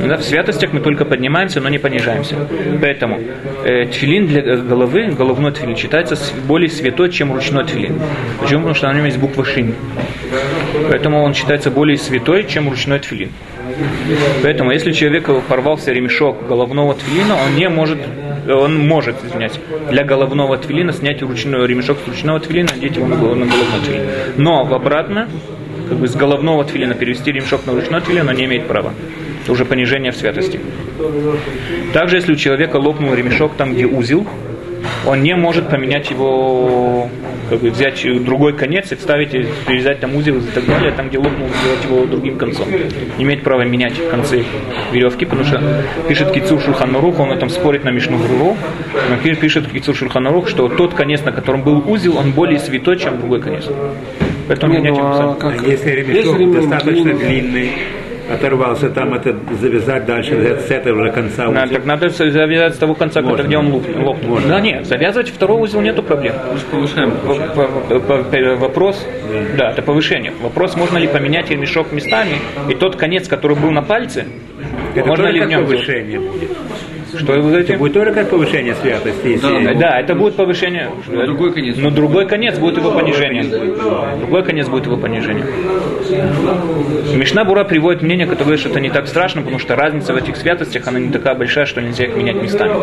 Да, 0.06 0.16
в 0.16 0.22
святостях 0.22 0.72
мы 0.72 0.80
только 0.80 1.04
поднимаемся, 1.04 1.60
но 1.60 1.68
не 1.68 1.78
понижаемся. 1.78 2.36
Поэтому 2.80 3.20
э, 3.64 3.86
тфилин 3.86 4.26
для 4.26 4.56
головы, 4.56 5.06
головной 5.06 5.52
тфилин, 5.52 5.76
считается 5.76 6.16
более 6.46 6.68
святой, 6.68 7.10
чем 7.10 7.32
ручной 7.32 7.64
тфилин. 7.64 8.00
Почему? 8.40 8.60
Потому 8.60 8.74
что 8.74 8.88
на 8.88 8.94
нем 8.94 9.04
есть 9.06 9.18
буква 9.18 9.44
шин. 9.44 9.74
Поэтому 10.88 11.22
он 11.22 11.34
считается 11.34 11.70
более 11.70 11.96
святой, 11.96 12.44
чем 12.44 12.68
ручной 12.68 12.98
тфилин. 12.98 13.30
Поэтому, 14.42 14.72
если 14.72 14.92
человек 14.92 15.28
порвался 15.48 15.92
ремешок 15.92 16.46
головного 16.46 16.94
твилина, 16.94 17.36
он 17.36 17.56
не 17.56 17.68
может, 17.68 17.98
он 18.48 18.76
может, 18.78 19.16
извиняюсь, 19.24 19.58
для 19.90 20.04
головного 20.04 20.58
твилина 20.58 20.92
снять 20.92 21.22
ручной 21.22 21.66
ремешок 21.66 21.98
с 22.04 22.08
ручного 22.08 22.40
твилина, 22.40 22.68
надеть 22.74 22.96
его 22.96 23.06
на, 23.06 23.14
голов- 23.14 23.36
на 23.36 23.46
головной 23.46 23.80
твилин. 23.84 24.02
Но 24.36 24.60
обратно, 24.60 25.28
как 25.90 25.98
бы 25.98 26.06
с 26.08 26.14
головного 26.14 26.64
твилина 26.64 26.94
перевести 26.94 27.32
ремешок 27.32 27.66
на 27.66 27.74
ручной 27.74 28.00
твилин, 28.00 28.28
он 28.28 28.36
не 28.36 28.44
имеет 28.44 28.66
права. 28.66 28.94
Это 29.42 29.52
уже 29.52 29.64
понижение 29.64 30.12
в 30.12 30.16
святости. 30.16 30.60
Также, 31.92 32.16
если 32.16 32.32
у 32.32 32.36
человека 32.36 32.76
лопнул 32.76 33.12
ремешок 33.12 33.52
там, 33.56 33.74
где 33.74 33.86
узел, 33.86 34.26
он 35.06 35.22
не 35.22 35.34
может 35.34 35.68
поменять 35.68 36.10
его, 36.10 37.08
как 37.48 37.60
бы 37.60 37.70
взять 37.70 38.06
другой 38.24 38.52
конец 38.56 38.92
и 38.92 38.94
вставить, 38.94 39.34
и 39.34 39.46
там 40.00 40.14
узел 40.14 40.38
и 40.38 40.40
так 40.54 40.64
далее, 40.66 40.92
там, 40.92 41.08
где 41.08 41.18
лопнул, 41.18 41.48
сделать 41.48 41.84
его 41.84 42.06
другим 42.06 42.38
концом. 42.38 42.68
Не 43.18 43.24
имеет 43.24 43.42
права 43.42 43.62
менять 43.62 43.94
концы 44.10 44.44
веревки, 44.92 45.24
потому 45.24 45.44
что 45.44 45.60
пишет 46.08 46.32
Кицур 46.32 46.60
Шульханарух, 46.60 47.18
он 47.18 47.32
этом 47.32 47.50
спорит 47.50 47.84
на 47.84 47.90
Мишну 47.90 48.18
Бруру, 48.18 48.56
но 49.10 49.16
пи- 49.22 49.34
пишет 49.34 49.68
Кицур 49.70 49.96
Шульханарух, 49.96 50.48
что 50.48 50.68
тот 50.68 50.94
конец, 50.94 51.22
на 51.24 51.32
котором 51.32 51.62
был 51.62 51.82
узел, 51.90 52.16
он 52.16 52.30
более 52.32 52.58
святой, 52.58 52.96
чем 52.98 53.18
другой 53.18 53.40
конец. 53.40 53.66
Поэтому 54.50 54.72
Не, 54.74 54.78
менять 54.80 54.94
ну, 54.94 55.06
а 55.06 55.36
как? 55.38 55.62
А 55.62 55.64
если 55.64 55.90
ремешок 55.92 56.24
Если 56.24 56.38
ремень 56.38 56.54
достаточно 56.54 57.04
длинный. 57.14 57.40
длинный, 57.40 57.72
оторвался, 58.34 58.90
там 58.90 59.14
это 59.14 59.36
завязать 59.60 60.06
дальше, 60.06 60.58
с 60.66 60.70
этого 60.72 61.04
же 61.04 61.12
конца 61.12 61.46
Да, 61.46 61.62
узел. 61.62 61.76
так 61.76 61.84
надо 61.84 62.08
завязать 62.08 62.74
с 62.74 62.78
того 62.78 62.96
конца, 62.96 63.22
Можно. 63.22 63.44
где 63.44 63.56
он 63.58 63.70
лопнул. 63.72 64.28
Можно. 64.28 64.48
Да 64.48 64.60
нет, 64.60 64.86
завязывать 64.86 65.28
второй 65.28 65.62
узел 65.62 65.80
нету 65.82 66.02
проблем. 66.02 66.34
Повышаем. 66.72 67.12
По- 67.24 67.34
по- 67.34 68.00
по- 68.00 68.22
по- 68.24 68.56
Вопрос, 68.56 69.06
да, 69.56 69.70
это 69.70 69.82
повышение. 69.82 70.32
Вопрос, 70.42 70.74
можно 70.76 70.98
ли 70.98 71.06
поменять 71.06 71.48
ремешок 71.48 71.92
местами, 71.92 72.32
и 72.68 72.74
тот 72.74 72.96
конец, 72.96 73.28
который 73.28 73.56
был 73.56 73.70
на 73.70 73.82
пальце, 73.82 74.26
Это 74.96 75.06
можно 75.06 75.28
ли 75.28 75.42
в 75.42 75.46
нем 75.46 75.62
повышение 75.64 76.18
будет. 76.18 76.50
Что 77.16 77.32
вы 77.32 77.42
говорите? 77.42 77.72
Это 77.72 77.78
будет 77.78 77.92
тоже 77.94 78.12
как 78.12 78.30
повышение 78.30 78.74
святости, 78.74 79.26
если... 79.26 79.64
Да, 79.64 79.74
да, 79.74 80.00
это 80.00 80.14
будет 80.14 80.36
повышение. 80.36 80.90
Но 81.08 81.26
другой 81.26 81.52
конец. 81.52 81.76
Но 81.76 81.90
другой 81.90 82.26
конец 82.26 82.58
будет 82.58 82.76
его 82.76 82.92
понижение. 82.92 83.44
Другой 84.18 84.44
конец 84.44 84.68
будет 84.68 84.86
его 84.86 84.96
понижение. 84.96 85.44
Мишна 87.14 87.44
Бура 87.44 87.64
приводит 87.64 88.02
мнение, 88.02 88.26
которое 88.26 88.44
говорит, 88.44 88.60
что 88.60 88.70
это 88.70 88.80
не 88.80 88.90
так 88.90 89.06
страшно, 89.06 89.42
потому 89.42 89.58
что 89.58 89.76
разница 89.76 90.12
в 90.12 90.16
этих 90.16 90.36
святостях, 90.36 90.86
она 90.86 90.98
не 90.98 91.10
такая 91.10 91.34
большая, 91.34 91.66
что 91.66 91.80
нельзя 91.80 92.04
их 92.04 92.16
менять 92.16 92.36
местами. 92.42 92.74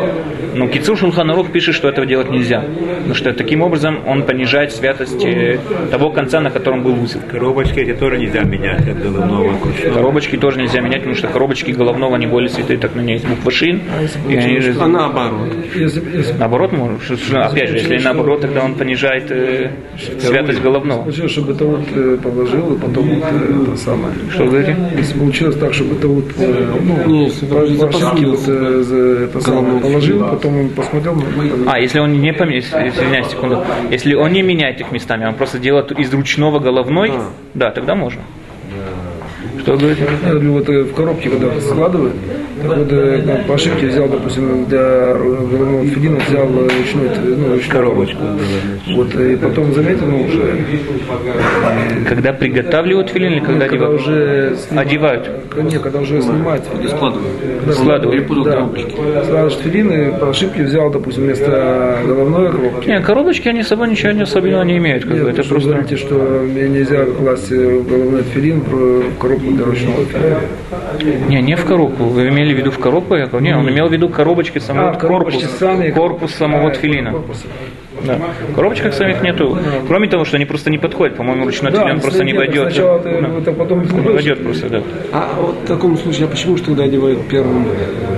Но 0.54 0.68
Кицур 0.68 0.98
Шулханарух 0.98 1.52
пишет, 1.52 1.76
что 1.76 1.90
этого 1.90 2.06
делать 2.06 2.30
нельзя. 2.30 2.62
Потому 2.62 3.14
что 3.14 3.34
таким 3.34 3.62
образом 3.62 4.00
он 4.06 4.24
понижает 4.24 4.72
святость 4.72 5.24
э, 5.24 5.60
того 5.92 6.12
конца, 6.12 6.40
на 6.40 6.52
котором 6.52 6.84
был 6.84 7.02
узел. 7.02 7.22
Коробочки 7.30 7.80
эти 7.80 7.94
тоже 7.94 8.18
нельзя 8.18 8.44
менять 8.44 8.88
от 8.88 9.02
головного. 9.02 9.54
Коробочки 9.94 10.38
тоже 10.38 10.60
нельзя 10.60 10.82
менять, 10.82 11.00
потому 11.00 11.16
что 11.16 11.28
коробочки 11.28 11.72
головного, 11.72 12.16
они 12.16 12.28
более 12.28 12.50
святые, 12.50 12.78
так 12.80 12.96
на 12.96 13.02
ней 13.02 13.14
есть 13.14 13.28
буква 13.28 13.52
шин. 13.52 13.82
И 14.30 14.36
они 14.36 14.60
же- 14.60 14.76
А 14.80 14.88
наоборот. 14.88 15.50
Наоборот, 16.40 16.72
может, 16.72 17.02
опять 17.34 17.70
же, 17.70 17.78
если 17.78 17.98
наоборот, 18.04 18.42
тогда 18.42 18.64
он 18.64 18.76
понижает 18.76 19.32
э, 19.32 19.72
святость 20.20 20.62
головного. 20.62 21.02
получилось, 21.04 21.32
чтобы 21.32 21.54
это 21.54 21.66
вот 21.66 21.82
э, 21.96 22.18
положил, 22.22 22.74
и 22.74 22.78
потом 22.80 23.10
вот 23.10 23.24
э, 23.32 23.64
это 23.64 23.78
самое. 23.78 24.14
Что 24.32 24.44
вы 24.44 24.50
говорите? 24.50 24.76
Если 24.98 25.20
получилось 25.20 25.56
так, 25.58 25.74
чтобы 25.74 25.96
это 25.96 26.08
вот 26.08 26.26
э, 26.38 26.66
ну, 27.06 27.24
вот, 27.24 27.44
это 29.30 29.42
самое 29.42 29.80
положил, 29.82 30.20
потом 30.26 30.70
посмотрел, 30.70 31.16
ну, 31.16 31.24
А, 31.68 31.80
если 31.80 32.00
он 32.00 32.14
не 32.14 32.34
поменяет, 32.34 32.66
извиняюсь, 32.66 33.28
секунду, 33.28 33.64
если 33.92 34.14
он 34.16 34.32
не 34.32 34.42
меняет 34.42 34.80
их 34.82 34.92
местами, 34.92 35.26
он 35.26 35.36
просто 35.36 35.60
делает 35.60 35.92
из 35.92 36.14
ручного 36.14 36.60
головной, 36.60 37.12
да, 37.54 37.72
тогда 37.72 37.96
можно. 37.96 38.22
Что 39.60 39.74
вы 39.74 39.78
говорите? 39.80 40.04
Я 40.24 40.32
говорю, 40.32 40.54
вот 40.54 40.68
в 40.70 40.94
коробке, 40.94 41.30
когда 41.30 41.60
складывают, 41.60 42.14
вот 42.64 42.92
э, 42.92 43.44
по 43.48 43.54
ошибке 43.56 43.88
взял, 43.88 44.08
допустим, 44.08 44.66
для 44.66 45.14
головного 45.14 45.86
филина 45.86 46.18
взял 46.28 46.46
э, 46.48 46.62
ручной, 46.64 47.08
э, 47.08 47.36
ну, 47.38 47.54
ручную 47.54 47.72
Коробочку. 47.72 48.22
Вот, 48.96 49.16
и 49.16 49.36
потом 49.36 49.74
заметил, 49.74 50.06
ну, 50.08 50.24
уже, 50.24 50.64
Когда 52.08 52.34
приготавливают 52.34 53.10
филин 53.10 53.34
или 53.34 53.40
когда 53.40 53.68
когда 53.68 53.88
одевают? 53.88 54.02
уже 54.02 54.56
снимают- 54.58 54.88
Одевают. 54.88 55.30
Не, 55.72 55.80
когда 55.80 56.00
уже 56.00 56.22
снимают 56.22 56.64
филин. 56.66 56.90
Складываю. 56.90 57.28
Когда 57.60 57.74
Складывают. 57.74 58.12
Перепутал 58.20 58.44
Да. 58.44 58.52
коробочки. 58.52 58.92
Складываешь 58.92 59.54
филин 59.56 59.92
и 59.92 60.20
по 60.20 60.30
ошибке 60.30 60.64
взял, 60.64 60.90
допустим, 60.90 61.24
вместо 61.24 62.00
головной 62.06 62.52
коробки. 62.52 62.88
Не, 62.90 63.02
коробочки, 63.02 63.48
они 63.50 63.64
с 63.64 63.68
собой 63.68 63.90
ничего 63.90 64.12
не 64.12 64.22
особенного 64.22 64.64
не 64.64 64.78
имеют. 64.78 65.04
Как 65.04 65.14
бы, 65.14 65.20
Нет, 65.20 65.28
это 65.30 65.44
что 65.44 65.56
вы 65.56 65.62
просто... 65.62 65.70
говорите, 65.70 65.98
что 65.98 66.16
мне 66.16 66.70
нельзя 66.70 67.06
класть 67.06 67.52
э, 67.52 67.80
головной 67.82 68.24
филин 68.24 68.62
в 68.62 69.18
коробку 69.20 69.52
для 69.52 69.66
ручного 69.66 70.06
филина. 70.06 70.40
Не, 71.30 71.42
не 71.42 71.56
в 71.56 71.66
коробку. 71.66 72.06
Вы 72.06 72.30
имели 72.30 72.47
в 72.56 72.58
виду 72.58 72.72
в 72.72 72.80
коробку? 72.80 73.16
Я 73.16 73.26
говорю, 73.26 73.46
Не, 73.46 73.56
он 73.58 73.70
имел 73.70 73.88
в 73.88 73.92
виду 73.92 74.10
коробочки 74.10 74.60
самого 74.60 74.90
А, 74.90 74.94
корпус, 74.96 75.44
сами. 75.58 75.92
корпус 75.92 76.34
самого 76.36 76.68
А, 76.68 76.72
тфилина. 76.72 77.12
корпус. 77.12 77.46
Да. 78.06 78.20
В 78.52 78.56
коробочках 78.56 78.94
самих 78.94 79.22
нету. 79.22 79.58
Кроме 79.88 80.08
того, 80.08 80.26
что 80.26 80.38
они 80.38 80.46
просто 80.46 80.70
не 80.70 80.78
подходят. 80.78 81.16
По-моему, 81.16 81.46
ручной 81.46 81.72
Да, 81.72 81.84
тфилин 81.84 82.00
просто 82.00 82.24
не 82.24 82.32
нет, 82.32 82.38
войдет. 82.40 82.64
Сначала 82.74 83.00
ты, 83.00 83.22
Да. 83.22 83.52
а 83.52 83.54
потом 83.54 83.82
Не 83.84 84.10
войдет 84.12 84.44
просто, 84.44 84.70
да. 84.70 84.82
А 85.12 85.30
вот 85.40 85.56
в 85.64 85.68
таком 85.68 85.98
случае, 85.98 86.26
а 86.26 86.28
почему 86.30 86.58
же 86.58 86.64
тогда 86.64 86.84
одевают 86.84 87.28
первым 87.28 87.66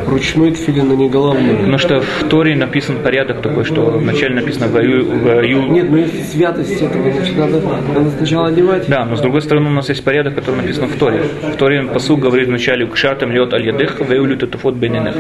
ручной 0.08 0.52
тфилин, 0.52 0.92
а 0.92 0.96
не 0.96 1.10
головной? 1.10 1.56
Потому 1.56 1.78
что 1.78 2.02
в 2.02 2.24
Торе 2.30 2.56
написан 2.56 2.98
порядок 3.04 3.42
такой, 3.42 3.64
что 3.66 3.82
вначале 3.92 4.36
написано 4.36 4.68
«Ваю- 4.68 5.06
ваю- 5.24 5.70
Нет, 5.70 5.90
но 5.90 5.98
если 5.98 6.22
святость 6.24 6.82
этого, 6.82 7.12
значит, 7.12 7.38
надо, 7.38 7.62
надо 7.96 8.10
сначала 8.18 8.48
одевать. 8.48 8.88
Да, 8.88 9.06
но 9.06 9.16
с 9.16 9.22
другой 9.22 9.42
стороны 9.42 9.68
у 9.70 9.74
нас 9.74 9.90
есть 9.90 10.04
порядок, 10.04 10.36
который 10.36 10.58
написан 10.58 10.88
в 10.88 10.96
Торе. 10.98 11.22
В 11.54 11.56
Торе 11.58 11.84
посуд 11.84 12.20
говорит 12.20 12.48
вначале 12.48 12.86
«Кшартам 12.88 13.32
льет 13.32 13.54
аль 13.54 13.66
ядеха, 13.66 14.04
веюлю 14.04 14.38
татуфот 14.38 14.76
бейненеха». 14.76 15.20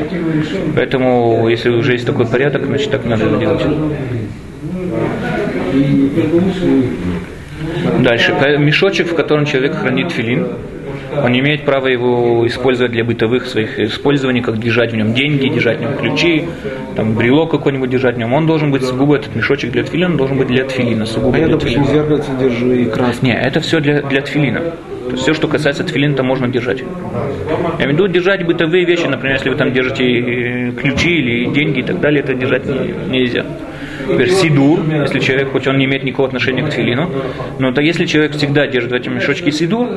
Поэтому, 0.76 1.48
если 1.50 1.70
уже 1.70 1.94
есть 1.94 2.06
такой 2.06 2.26
порядок, 2.26 2.66
значит 2.66 2.92
так 2.92 3.06
надо 3.06 3.26
делать. 3.38 3.62
Дальше. 8.02 8.34
Ка- 8.40 8.58
Мешочек, 8.58 9.08
в 9.12 9.16
котором 9.16 9.46
человек 9.46 9.76
хранит 9.76 10.12
филин, 10.12 10.48
он 11.24 11.32
не 11.32 11.40
имеет 11.40 11.66
права 11.66 11.88
его 11.88 12.46
использовать 12.48 12.92
для 12.92 13.04
бытовых 13.04 13.46
своих 13.48 13.80
использований, 13.80 14.42
как 14.42 14.60
держать 14.60 14.94
в 14.94 14.96
нем 14.96 15.14
деньги, 15.14 15.48
держать 15.50 15.80
в 15.80 15.82
нем 15.82 15.98
ключи, 15.98 16.46
там, 16.96 17.16
брелок 17.16 17.52
какой-нибудь 17.52 17.90
держать 17.90 18.16
в 18.16 18.20
нем. 18.20 18.32
Он 18.34 18.46
должен 18.46 18.72
быть 18.72 18.84
сугубо, 18.84 19.16
этот 19.18 19.36
мешочек 19.36 19.72
для 19.72 19.84
тфилина 19.84 20.16
должен 20.16 20.38
быть 20.38 20.48
для 20.48 20.64
тфилина, 20.66 21.06
сугубо 21.06 21.36
А 21.36 21.40
я, 21.40 21.48
для 21.48 21.56
допустим, 21.58 21.84
тфилина. 21.84 22.02
зеркальце 22.04 22.32
держу 22.40 22.72
и 22.72 22.86
краску. 22.86 23.26
Не, 23.26 23.34
это 23.36 23.60
все 23.60 23.80
для, 23.80 24.02
для 24.04 24.22
тфилина. 24.22 24.60
То 25.06 25.12
есть 25.14 25.24
все, 25.24 25.34
что 25.34 25.48
касается 25.48 25.84
тфилина, 25.84 26.14
то 26.16 26.24
можно 26.24 26.48
держать. 26.48 26.80
Я 27.80 27.86
имею 27.86 27.90
в 27.90 27.94
виду 27.94 28.08
держать 28.08 28.46
бытовые 28.46 28.86
вещи, 28.86 29.08
например, 29.08 29.38
если 29.38 29.50
вы 29.50 29.56
там 29.56 29.74
держите 29.74 30.04
э, 30.06 30.72
ключи 30.74 31.10
или 31.18 31.46
деньги 31.52 31.80
и 31.80 31.84
так 31.84 32.00
далее, 32.00 32.22
это 32.22 32.36
держать 32.36 32.66
не- 32.68 32.94
нельзя. 33.10 33.44
Теперь 34.10 34.32
сидур, 34.32 34.80
если 34.90 35.20
человек, 35.20 35.52
хоть 35.52 35.68
он 35.68 35.78
не 35.78 35.86
имеет 35.86 36.04
никакого 36.04 36.28
отношения 36.28 36.64
к 36.64 36.70
тфилину, 36.70 37.10
но 37.60 37.72
то 37.72 37.82
если 37.82 38.06
человек 38.06 38.34
всегда 38.34 38.68
держит 38.68 38.92
в 38.92 38.96
этом 38.96 39.16
мешочке 39.16 39.52
сидур, 39.52 39.88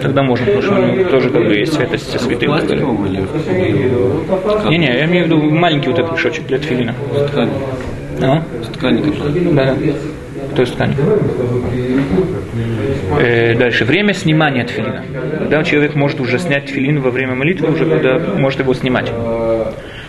тогда 0.00 0.22
можно, 0.22 0.46
потому 0.46 0.62
что 0.62 0.74
ну, 0.74 1.04
тоже 1.04 1.30
как 1.30 1.44
бы 1.46 1.54
есть 1.54 1.72
святость 1.74 2.10
со 2.10 2.18
святым. 2.18 2.54
и 2.54 2.58
так 2.58 2.68
далее. 2.68 2.86
Пластиковым 2.86 3.06
или 3.06 4.70
Не-не, 4.70 4.86
я 4.86 5.04
имею 5.06 5.24
в 5.24 5.26
виду 5.26 5.42
маленький 5.50 5.88
вот 5.88 5.98
этот 5.98 6.12
мешочек 6.12 6.46
для 6.46 6.58
тфилина. 6.58 6.92
в 6.92 7.28
ткани? 7.28 7.50
А? 8.22 8.42
Ткани 8.72 9.02
какой-то. 9.02 9.54
Да, 9.54 9.74
да. 9.74 9.92
То 10.54 10.60
есть 10.62 10.74
ткань. 10.74 10.94
Э, 13.20 13.54
дальше. 13.56 13.84
Время 13.84 14.14
снимания 14.14 14.64
тфилина. 14.64 15.04
Когда 15.38 15.64
человек 15.64 15.94
может 15.94 16.20
уже 16.20 16.38
снять 16.38 16.66
тфилин 16.66 17.00
во 17.00 17.10
время 17.10 17.34
молитвы, 17.34 17.72
уже 17.72 17.86
когда 17.86 18.18
может 18.38 18.60
его 18.60 18.74
снимать. 18.74 19.10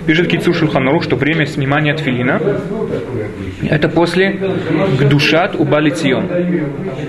Пишет 0.06 0.28
Кицу 0.28 0.54
Шулханарух, 0.54 1.04
что 1.04 1.16
время 1.16 1.46
снимания 1.46 1.94
тфилина 1.94 2.40
это 3.70 3.90
после 3.90 4.40
Гдушат 5.00 5.56
Убали 5.56 5.90
Цион. 5.90 6.30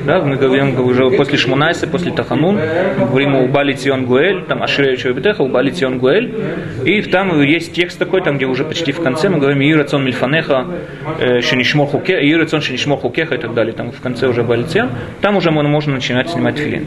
Да, 0.05 0.21
мы 0.23 0.37
говорим 0.37 0.79
уже 0.81 1.11
после 1.11 1.37
Шмунайса, 1.37 1.87
после 1.87 2.13
Таханун, 2.13 2.59
говорим 2.99 3.35
Убали 3.37 3.75
Цион 3.75 4.07
Гуэль, 4.07 4.45
там 4.45 4.63
Ашире 4.63 4.97
Чавитеха, 4.97 5.43
Убали 5.43 5.71
Цион 5.71 5.99
Гуэль. 5.99 6.35
И 6.85 7.03
там 7.03 7.43
есть 7.43 7.73
текст 7.73 7.99
такой, 7.99 8.23
там 8.23 8.37
где 8.37 8.47
уже 8.47 8.65
почти 8.65 8.93
в 8.93 9.03
конце 9.03 9.29
мы 9.29 9.39
говорим 9.39 9.61
Ирацон 9.63 10.05
Мильфанеха, 10.05 10.67
э, 11.19 11.41
Шенишмо 11.41 11.87
Хуке, 11.87 12.19
Ирацон 12.31 12.61
Шенишмо 12.61 12.97
Хукеха 12.97 13.35
и 13.35 13.39
так 13.39 13.55
далее. 13.55 13.73
Там 13.75 13.93
в 13.93 14.01
конце 14.01 14.29
уже 14.29 14.43
Убали 14.43 14.63
Цион. 14.65 14.91
Там 15.21 15.37
уже 15.37 15.51
можно 15.51 15.95
начинать 15.95 16.31
снимать 16.31 16.59
филин. 16.59 16.87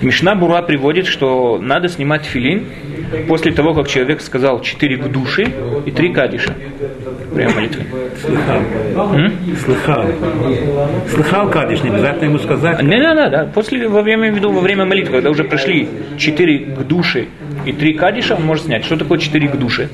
Мишна 0.00 0.34
Бура 0.34 0.62
приводит, 0.62 1.06
что 1.06 1.58
надо 1.60 1.88
снимать 1.88 2.24
филин 2.24 2.66
после 3.28 3.52
того, 3.52 3.74
как 3.74 3.88
человек 3.88 4.20
сказал 4.20 4.60
четыре 4.60 4.96
души 4.96 5.41
и 5.86 5.90
три 5.90 6.12
кадиша. 6.12 6.54
Прямо 7.34 7.54
молитвы. 7.54 7.84
М? 8.96 9.32
Слыхал. 9.56 10.04
Слыхал 11.08 11.50
Кадиш, 11.50 11.82
не 11.82 11.90
обязательно 11.90 12.24
ему 12.24 12.38
сказать. 12.38 12.82
Не, 12.82 12.88
не, 12.88 13.14
не, 13.14 13.30
да. 13.30 13.48
После, 13.54 13.88
во 13.88 14.02
время, 14.02 14.30
виду, 14.30 14.50
во 14.50 14.60
время 14.60 14.84
молитвы, 14.84 15.12
когда 15.14 15.30
уже 15.30 15.44
прошли 15.44 15.88
четыре 16.18 16.58
гдуши 16.58 17.28
и 17.64 17.72
три 17.72 17.94
кадиша, 17.94 18.34
он 18.34 18.44
может 18.44 18.66
снять. 18.66 18.84
Что 18.84 18.96
такое 18.96 19.18
четыре 19.18 19.48
гдуши? 19.48 19.88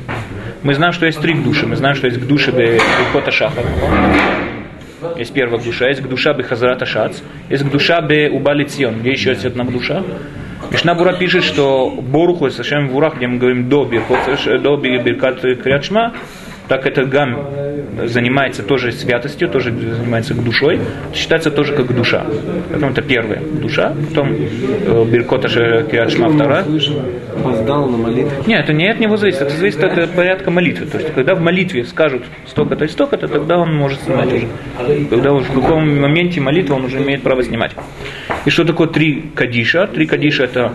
Мы 0.63 0.75
знаем, 0.75 0.93
что 0.93 1.07
есть 1.07 1.21
три 1.21 1.35
гдуши. 1.35 1.67
Мы 1.67 1.77
знаем, 1.77 1.95
что 1.95 2.07
есть 2.07 2.19
гдуши 2.19 2.51
Бекота 2.51 3.31
Шахар. 3.31 3.65
Есть 5.17 5.33
первая 5.33 5.61
гдуша, 5.61 5.89
есть 5.89 6.03
гдуша 6.03 6.33
Бехазрата 6.33 6.85
Шац, 6.85 7.19
есть 7.49 7.65
гдуша 7.65 8.01
Бе 8.01 8.31
Убали 8.31 8.65
Цион. 8.65 9.01
Где 9.01 9.13
еще 9.13 9.31
есть 9.31 9.45
одна 9.45 9.65
гдуша? 9.65 10.03
Мишна 10.71 10.95
Бура 10.95 11.15
пишет, 11.15 11.45
что 11.45 11.89
Боруху 11.91 12.51
Сашем 12.51 12.89
Вурах, 12.89 13.17
где 13.17 13.27
мы 13.27 13.39
говорим 13.39 13.71
до 13.71 13.87
Биркат 13.87 15.41
Криачма, 15.41 16.13
так 16.69 16.87
этот 16.87 17.09
гам 17.09 17.37
занимается 18.07 18.63
тоже 18.63 18.93
святостью, 18.93 19.49
тоже 19.49 19.71
занимается 19.71 20.35
душой, 20.35 20.81
считается 21.15 21.51
тоже 21.51 21.75
как 21.75 21.95
душа. 21.95 22.25
Поэтому 22.71 22.93
это 22.93 23.03
первая 23.03 23.41
душа, 23.41 23.95
потом 24.09 24.33
э, 24.33 25.05
Биркота 25.11 25.49
Криачма 25.49 26.29
вторая. 26.29 26.65
Опоздал 27.35 27.89
на 27.89 27.97
молитву. 27.97 28.31
Нет, 28.47 28.65
это 28.65 28.73
не 28.73 28.89
от 28.89 29.01
него 29.01 29.17
зависит, 29.17 29.43
это 29.43 29.55
зависит 29.55 29.83
от 29.83 29.99
э, 29.99 30.07
порядка 30.07 30.51
молитвы. 30.51 30.87
То 30.87 30.99
есть, 30.99 31.13
когда 31.15 31.35
в 31.35 31.41
молитве 31.41 31.85
скажут 31.85 32.23
столько-то 32.47 32.85
и 32.85 32.89
столько-то, 32.89 33.29
тогда 33.29 33.59
он 33.59 33.75
может 33.75 34.01
снимать 34.03 34.33
уже. 34.33 34.47
Когда 35.11 35.33
уже 35.33 35.47
в 35.47 35.61
каком 35.61 36.01
моменте 36.01 36.41
молитвы 36.41 36.77
он 36.77 36.85
уже 36.85 36.99
имеет 36.99 37.23
право 37.23 37.43
снимать. 37.43 37.73
И 38.45 38.51
что 38.51 38.65
такое 38.65 38.89
три 38.89 39.31
кадиша? 39.35 39.87
Три 39.87 40.07
кадиша 40.07 40.45
это 40.45 40.75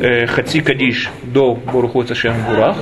э, 0.00 0.26
хаци 0.26 0.60
кадиш 0.60 1.10
до 1.22 1.54
Боруху 1.54 2.02
Цашем 2.02 2.34
Бурах. 2.48 2.76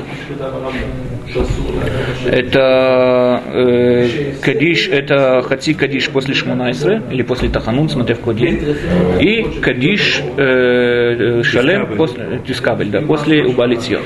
Это 2.53 3.43
э, 3.47 4.35
кадиш, 4.43 4.89
это 4.89 5.41
хаци 5.41 5.73
кадиш 5.73 6.11
после 6.11 6.35
Шмунайсры 6.35 7.01
или 7.11 7.23
после 7.23 7.49
Таханун, 7.49 7.89
смотря 7.89 8.15
в 8.15 8.35
день. 8.35 8.77
И 9.21 9.59
кадиш 9.63 10.21
э, 10.37 11.43
шалем 11.45 11.97
после 11.97 12.43
Тискабель, 12.47 12.91
да, 12.91 13.01
после 13.01 13.47
Убалитьон. 13.47 14.03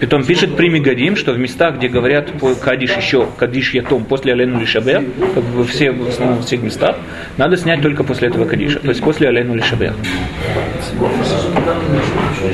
Потом 0.00 0.24
пишет 0.24 0.56
при 0.56 0.70
Мегадим, 0.70 1.14
что 1.14 1.32
в 1.32 1.38
местах, 1.38 1.76
где 1.76 1.88
говорят 1.88 2.32
по 2.40 2.54
кадиш 2.54 2.96
еще, 2.96 3.28
кадиш 3.36 3.74
ятом 3.74 4.04
после 4.04 4.32
Алену 4.32 4.60
Лишабе, 4.60 5.04
как 5.34 5.44
бы 5.44 5.64
все, 5.64 5.92
в 5.92 6.08
основном 6.08 6.40
всех 6.40 6.62
местах, 6.62 6.96
надо 7.36 7.58
снять 7.58 7.82
только 7.82 8.02
после 8.02 8.28
этого 8.28 8.46
кадиша, 8.46 8.78
то 8.78 8.88
есть 8.88 9.02
после 9.02 9.28
Алену 9.28 9.56
Лишабе. 9.56 9.92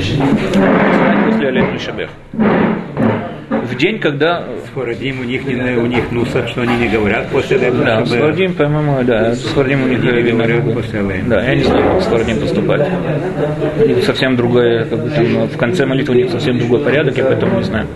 Снять 0.01 1.25
после 1.25 1.47
Алену 1.47 1.71
Лишабе. 1.71 2.09
В 3.63 3.75
день, 3.75 3.99
когда... 3.99 4.45
Сфарадим, 4.67 5.21
у 5.21 5.23
них, 5.23 5.45
не, 5.45 5.55
у 5.77 5.85
них 5.85 6.11
нуса, 6.11 6.47
что 6.47 6.61
они 6.61 6.75
не 6.77 6.87
говорят 6.87 7.29
после 7.29 7.57
этого. 7.57 7.83
Да, 7.83 8.05
чтобы- 8.05 8.17
Сфардим, 8.17 8.53
по-моему, 8.53 9.03
да, 9.03 9.35
Сфардим 9.35 9.83
у 9.83 9.87
них, 9.87 9.99
Они 10.03 10.23
не 10.23 10.31
говорят 10.31 10.73
после 10.73 10.99
Алейна. 10.99 11.29
Да, 11.29 11.43
я 11.43 11.55
не 11.55 11.63
знаю, 11.63 11.93
как 11.93 12.01
Сфардим 12.03 12.39
поступать. 12.39 12.87
У 13.83 13.87
них 13.87 14.03
совсем 14.03 14.35
другое, 14.35 14.85
как 14.85 15.03
бы 15.03 15.09
там, 15.09 15.47
в 15.47 15.57
конце 15.57 15.85
молитвы 15.85 16.15
у 16.15 16.17
них 16.17 16.31
совсем 16.31 16.57
другой 16.57 16.79
порядок, 16.79 17.17
я 17.17 17.25
поэтому 17.25 17.57
не 17.57 17.63
знаю. 17.63 17.87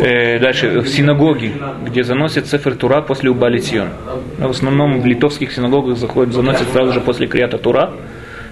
Э, 0.00 0.38
дальше, 0.38 0.80
в 0.80 0.88
синагоге, 0.88 1.52
где 1.86 2.04
заносят 2.04 2.46
Сефер 2.46 2.74
Тура 2.74 3.00
после 3.00 3.30
Убали 3.30 3.58
Сион. 3.58 3.88
В 4.38 4.50
основном 4.50 5.00
в 5.00 5.06
литовских 5.06 5.52
синагогах 5.52 5.96
заходят, 5.96 6.34
заносят 6.34 6.68
сразу 6.72 6.92
же 6.92 7.00
после 7.00 7.26
Крията 7.26 7.58
Тура. 7.58 7.90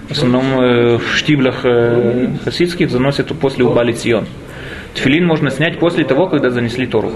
В 0.07 0.11
основном 0.11 0.59
э, 0.59 0.97
в 0.97 1.15
штиблях 1.15 1.61
э, 1.63 2.27
хасидских 2.43 2.89
заносят 2.89 3.27
после 3.39 3.63
Убали 3.63 3.93
Сион. 3.93 4.25
Тфилин 4.93 5.25
можно 5.25 5.49
снять 5.51 5.79
после 5.79 6.03
того, 6.03 6.27
когда 6.27 6.49
занесли 6.49 6.85
Тору. 6.85 7.11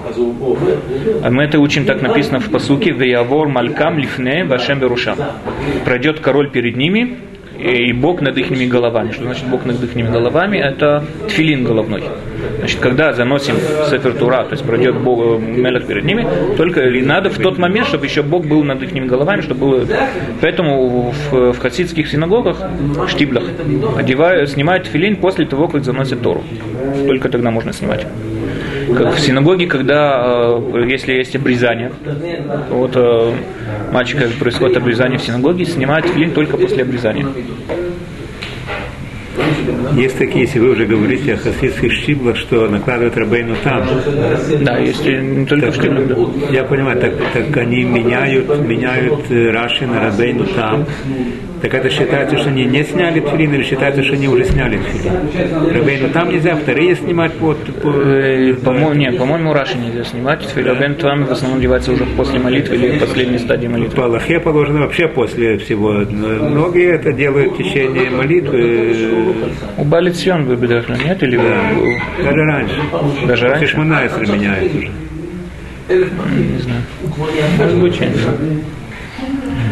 А 1.24 1.30
мы 1.30 1.44
это 1.44 1.60
учим, 1.60 1.86
так 1.86 2.02
написано 2.02 2.40
в 2.40 2.50
посуке 2.50 2.92
«Веявор 2.92 3.48
малькам 3.48 3.98
лифне 3.98 4.46
башем 4.46 4.80
берушам». 4.80 5.18
Пройдет 5.84 6.20
король 6.20 6.50
перед 6.52 6.78
ними, 6.78 7.18
и 7.58 7.94
Бог 7.94 8.22
над 8.22 8.38
их 8.38 8.70
головами. 8.70 9.12
Что 9.12 9.24
значит 9.24 9.48
Бог 9.48 9.66
над 9.66 9.82
их 9.82 10.12
головами? 10.12 10.58
Это 10.58 11.04
тфилин 11.28 11.64
головной. 11.64 12.04
Значит, 12.60 12.80
когда 12.80 13.14
заносим 13.14 13.56
Сефер 13.90 14.14
Тура, 14.14 14.44
то 14.44 14.52
есть 14.52 14.64
пройдет 14.64 14.98
Бог, 14.98 15.20
э, 15.20 15.40
Мелех 15.40 15.88
перед 15.88 16.04
ними, 16.04 16.28
только 16.58 16.82
и 16.82 17.02
надо 17.02 17.30
в 17.30 17.38
тот 17.38 17.58
момент, 17.58 17.88
чтобы 17.88 18.06
еще 18.06 18.22
Бог 18.24 18.46
был 18.46 18.64
над 18.64 18.82
их 18.82 18.94
головами, 19.08 19.42
чтобы 19.42 19.60
было... 19.60 19.88
Поэтому 20.42 21.12
в, 21.12 21.54
в 21.54 21.60
хасидских 21.60 22.08
синагогах, 22.08 22.58
штиблях, 23.08 23.44
одевают, 23.98 24.50
снимают 24.50 24.88
филин 24.88 25.16
после 25.18 25.46
того, 25.46 25.68
как 25.68 25.84
заносят 25.84 26.22
Тору. 26.22 26.44
Только 27.08 27.30
тогда 27.30 27.52
можно 27.52 27.74
снимать. 27.74 28.06
Как 28.96 29.16
в 29.16 29.20
синагоге, 29.20 29.68
когда, 29.68 30.58
э, 30.74 30.86
если 30.88 31.14
есть 31.14 31.36
обрезание, 31.36 31.92
вот 32.70 32.96
э, 33.96 33.98
мальчика 33.98 34.28
происходит 34.40 34.78
обрезание 34.78 35.18
в 35.18 35.24
синагоге, 35.24 35.66
снимают 35.66 36.06
филин 36.08 36.32
только 36.32 36.58
после 36.58 36.84
обрезания. 36.84 37.26
Есть 39.94 40.18
такие, 40.18 40.42
если 40.46 40.60
вы 40.60 40.70
уже 40.72 40.86
говорите 40.86 41.34
о 41.34 41.38
хасидских 41.38 41.92
штиблах, 41.94 42.38
что 42.38 42.68
накладывают 42.68 43.16
рабейну 43.18 43.56
там. 43.64 43.84
Да, 44.62 44.78
если 44.78 45.18
не 45.22 45.46
только 45.46 45.72
в 45.72 45.76
штиблях, 45.76 46.08
да. 46.08 46.16
Я 46.52 46.64
понимаю, 46.64 47.00
так, 47.00 47.14
так 47.34 47.58
они 47.58 47.84
меняют, 47.84 48.48
меняют 48.68 49.20
э, 49.30 49.52
Раши 49.52 49.86
на 49.88 50.02
рабейну 50.02 50.46
там. 50.56 50.86
Так 51.62 51.74
это 51.74 51.90
считается, 51.90 52.38
что 52.38 52.50
они 52.50 52.66
не 52.66 52.84
сняли 52.84 53.22
тфилин 53.22 53.54
или 53.56 53.64
считается, 53.64 54.04
что 54.04 54.14
они 54.14 54.28
уже 54.28 54.44
сняли 54.44 54.78
тфилин? 54.78 55.74
Рабейну 55.74 56.10
там 56.10 56.30
нельзя, 56.30 56.56
вторые 56.56 56.96
снимать 56.96 57.34
по... 57.34 57.54
по- 57.54 57.96
Э, 57.96 58.54
По-моему, 58.56 58.94
нет, 58.94 59.18
по-моему, 59.18 59.54
Раши 59.54 59.78
нельзя 59.78 60.04
снимать. 60.04 60.44
Филабен 60.44 60.96
Туам 60.96 61.26
в 61.26 61.32
основном 61.32 61.62
девается 61.62 61.92
уже 61.94 62.06
после 62.18 62.40
молитвы 62.40 62.76
или 62.76 62.98
в 62.98 63.00
последней 63.00 63.40
стадии 63.40 63.68
молитвы. 63.68 63.96
По 63.96 64.06
Аллахе 64.06 64.40
положено 64.40 64.82
вообще 64.82 65.08
после 65.08 65.58
всего. 65.58 65.94
Но 65.94 66.28
Многие 66.50 66.94
это 66.96 67.14
делают 67.14 67.54
в 67.54 67.58
течение 67.58 68.10
молитвы, 68.10 69.34
У 69.78 69.84
Балицьон 69.84 70.46
вы 70.46 70.56
даже 70.68 70.96
нет? 71.04 71.22
Или 71.24 71.38
вы- 71.38 72.00
даже 72.24 72.44
раньше. 72.46 72.76
даже 73.28 73.48
раньше? 73.48 73.68
Шишманайсер 73.68 74.28
меняет 74.32 74.76
уже. 74.76 74.92
Не 75.90 76.60
знаю. 76.60 76.82
Может 77.58 77.78
быть, 77.80 78.00
я 78.00 78.08
не 78.08 78.16
знаю. 78.16 78.38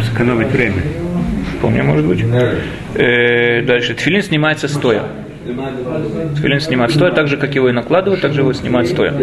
Сэкономить 0.09 0.49
время. 0.49 0.81
Вполне 1.57 1.83
может 1.83 2.05
быть. 2.05 2.23
Э, 2.95 3.61
дальше. 3.61 3.93
Тфилин 3.95 4.21
снимается 4.21 4.67
стоя. 4.67 5.03
Тфилин 6.35 6.59
снимать 6.61 6.91
стоя, 6.91 7.11
так 7.11 7.27
же, 7.27 7.37
как 7.37 7.53
его 7.55 7.69
и 7.69 7.71
накладывают, 7.73 8.21
так 8.21 8.33
же 8.33 8.41
его 8.41 8.53
снимать 8.53 8.87
стоя. 8.87 9.13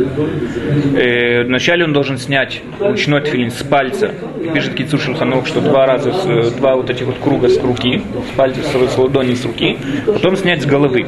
Э, 0.96 1.44
вначале 1.44 1.84
он 1.84 1.92
должен 1.92 2.18
снять 2.18 2.62
ручной 2.78 3.22
тфилин 3.22 3.50
с 3.50 3.62
пальца. 3.62 4.10
Пишет 4.52 4.74
Кицур 4.74 5.00
Шульханов, 5.00 5.48
что 5.48 5.60
два 5.60 5.86
раза, 5.86 6.12
э, 6.26 6.50
два 6.56 6.76
вот 6.76 6.90
этих 6.90 7.06
вот 7.06 7.16
круга 7.22 7.48
с 7.48 7.58
руки, 7.62 8.02
с 8.32 8.36
пальца, 8.36 8.60
с, 8.62 8.94
с 8.94 8.98
ладони 8.98 9.34
с 9.34 9.44
руки, 9.44 9.78
потом 10.06 10.36
снять 10.36 10.62
с 10.62 10.66
головы. 10.66 11.06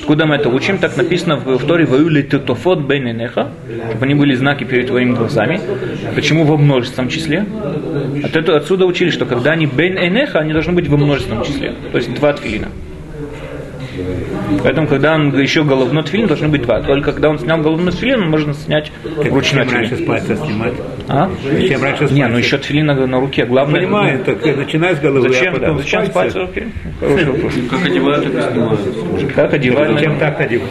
Откуда 0.00 0.26
мы 0.26 0.36
это 0.36 0.48
учим? 0.48 0.78
Так 0.78 0.96
написано 0.96 1.36
в, 1.36 1.66
Торе 1.66 1.84
«Ваюли 1.84 2.22
тетофот 2.22 2.80
бейненеха», 2.80 3.48
чтобы 3.90 4.04
они 4.04 4.14
были 4.14 4.34
знаки 4.34 4.64
перед 4.64 4.86
твоими 4.86 5.12
глазами. 5.12 5.60
Почему 6.14 6.44
во 6.44 6.56
множественном 6.56 7.10
числе? 7.10 7.44
От 8.24 8.34
этого, 8.36 8.58
отсюда 8.58 8.86
учили, 8.86 9.10
что 9.10 9.26
когда 9.26 9.52
они 9.52 9.66
бейн 9.66 9.98
энеха, 9.98 10.38
они 10.38 10.52
должны 10.52 10.72
быть 10.72 10.88
во 10.88 10.96
множественном 10.96 11.44
числе. 11.44 11.74
То 11.92 11.98
есть 11.98 12.14
два 12.14 12.32
тфилина. 12.32 12.68
Поэтому, 14.62 14.86
когда 14.86 15.14
он 15.14 15.38
еще 15.38 15.62
головной 15.64 16.02
тфилин, 16.02 16.26
должны 16.26 16.48
быть 16.48 16.62
два. 16.62 16.80
Только 16.82 17.12
когда 17.12 17.30
он 17.30 17.38
снял 17.38 17.58
головной 17.60 17.92
тфилин, 17.92 18.28
можно 18.28 18.54
снять 18.54 18.90
Так 19.02 19.32
ручной 19.32 19.64
зачем 19.64 19.78
раньше 19.78 19.94
с 19.94 19.98
тфилин. 19.98 20.08
пальца 20.08 20.36
снимать? 20.36 20.72
А? 21.08 21.30
Зачем 21.50 21.82
раньше 21.82 22.08
с 22.08 22.10
Не, 22.10 22.20
пальца? 22.22 22.32
ну 22.32 22.38
еще 22.38 22.58
тфилин 22.58 22.86
на, 22.86 23.06
на 23.06 23.20
руке. 23.20 23.44
Главное, 23.46 23.80
Понимаю, 23.80 24.24
так 24.24 24.46
э, 24.46 24.54
начинай 24.56 24.94
с 24.94 25.00
головы, 25.00 25.28
Зачем, 25.28 25.54
а 25.54 25.58
потом 25.58 25.76
да, 25.76 25.82
зачем 25.82 26.06
с 26.06 26.10
пальца. 26.10 26.42
Окей. 26.44 26.64
Как 27.70 27.86
одевают, 27.86 28.24
так 28.32 28.50
и 28.50 28.52
снимают. 28.52 28.80
Как 29.34 29.52
одевать? 29.54 29.92
Зачем 29.92 30.18
так 30.18 30.40
одевать? 30.40 30.70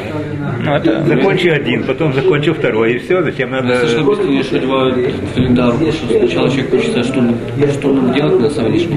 Ну, 0.63 0.73
это, 0.73 1.03
Закончи 1.05 1.47
один, 1.47 1.83
потом 1.83 2.13
закончу 2.13 2.53
второй, 2.53 2.95
и 2.95 2.97
все. 2.99 3.21
Зачем 3.23 3.53
Я 3.53 3.61
надо... 3.61 3.77
слышал 3.87 4.11
объяснение, 4.11 4.43
что 4.43 4.57
одевают 4.57 4.95
календарь, 5.35 5.91
что 5.91 6.19
сначала 6.19 6.49
человек 6.49 6.73
учится, 6.73 7.03
что, 7.03 7.23
что 7.73 7.93
надо 7.93 8.13
делать 8.13 8.39
на 8.41 8.49
самом 8.49 8.73
деле, 8.73 8.89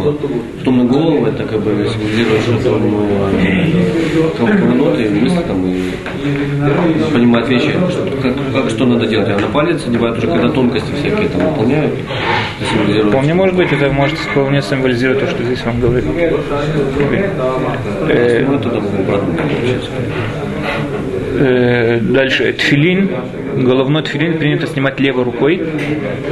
потом 0.58 0.78
на 0.78 0.84
голову 0.84 1.26
это 1.26 1.44
как 1.44 1.60
бы 1.60 1.70
символизирует, 1.70 2.40
что 2.42 2.58
повороты, 4.70 5.11
мысли 5.11 5.42
там 5.46 5.66
и 5.66 5.90
понимает 7.12 7.48
вещи, 7.48 7.72
как, 8.22 8.35
как, 8.52 8.70
что 8.70 8.87
надо 8.87 9.06
делать. 9.06 9.28
А 9.28 9.38
на 9.38 9.46
палец 9.48 9.87
одевают 9.87 10.18
уже, 10.18 10.26
когда 10.26 10.48
тонкости 10.48 10.92
всякие 10.92 11.28
там 11.28 11.48
выполняют. 11.48 11.92
Вполне 13.09 13.35
может 13.35 13.56
быть, 13.56 13.72
это 13.72 13.90
может 13.92 14.18
вполне 14.18 14.62
символизировать 14.62 15.20
то, 15.20 15.26
что 15.28 15.42
здесь 15.44 15.64
вам 15.64 15.80
говорит. 15.80 16.04
Э, 18.09 18.44
Ну, 18.46 18.54
это 18.56 18.68
там 18.70 18.85
обратно 18.98 19.35
получается. 19.35 19.90
Э, 21.40 21.98
дальше, 22.00 22.53
тфилин, 22.53 23.11
головной 23.57 24.03
тфилин 24.03 24.38
принято 24.38 24.66
снимать 24.66 25.00
левой 25.00 25.24
рукой. 25.24 25.62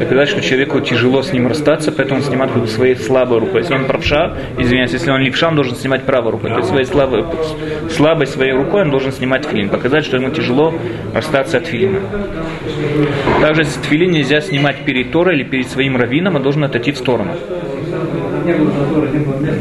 Значит, 0.09 0.39
что 0.39 0.41
человеку 0.49 0.81
тяжело 0.81 1.23
с 1.23 1.33
ним 1.33 1.49
расстаться, 1.49 1.93
поэтому 1.93 2.21
он 2.21 2.27
снимает 2.27 2.71
своей 2.71 2.97
слабой 2.97 3.41
рукой. 3.41 3.63
Если 3.63 3.75
он 3.75 3.87
правша, 3.87 4.37
извиняюсь, 4.59 4.93
если 4.93 5.11
он 5.11 5.21
левша, 5.21 5.49
он 5.49 5.57
должен 5.57 5.77
снимать 5.77 6.05
правой 6.05 6.33
рукой. 6.33 6.51
То 6.51 6.59
есть 6.59 6.69
своей 6.69 6.85
слабой, 6.85 7.25
слабой 7.91 8.27
своей 8.27 8.53
рукой 8.53 8.83
он 8.83 8.91
должен 8.91 9.13
снимать 9.13 9.43
тфилин. 9.43 9.69
Показать, 9.69 10.05
что 10.05 10.17
ему 10.17 10.31
тяжело 10.31 10.75
расстаться 11.15 11.59
от 11.59 11.65
тфилина. 11.65 12.01
Также 13.41 13.65
тфилин 13.65 14.11
нельзя 14.11 14.41
снимать 14.41 14.85
перед 14.85 15.11
Торой 15.11 15.37
или 15.37 15.45
перед 15.45 15.69
своим 15.69 15.97
раввином, 15.97 16.37
он 16.37 16.43
должен 16.43 16.65
отойти 16.65 16.93
в 16.93 16.99
сторону. 16.99 17.35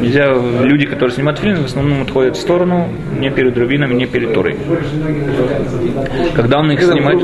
Нельзя, 0.00 0.34
люди, 0.62 0.86
которые 0.86 1.14
снимают 1.14 1.38
фильм, 1.38 1.62
в 1.62 1.66
основном 1.66 2.02
отходят 2.02 2.36
в 2.36 2.40
сторону, 2.40 2.88
не 3.18 3.30
перед 3.30 3.56
раввином, 3.56 3.96
не 3.96 4.06
перед 4.06 4.32
Торой. 4.32 4.56
Когда 6.34 6.58
он 6.58 6.70
их 6.72 6.82
снимает... 6.82 7.20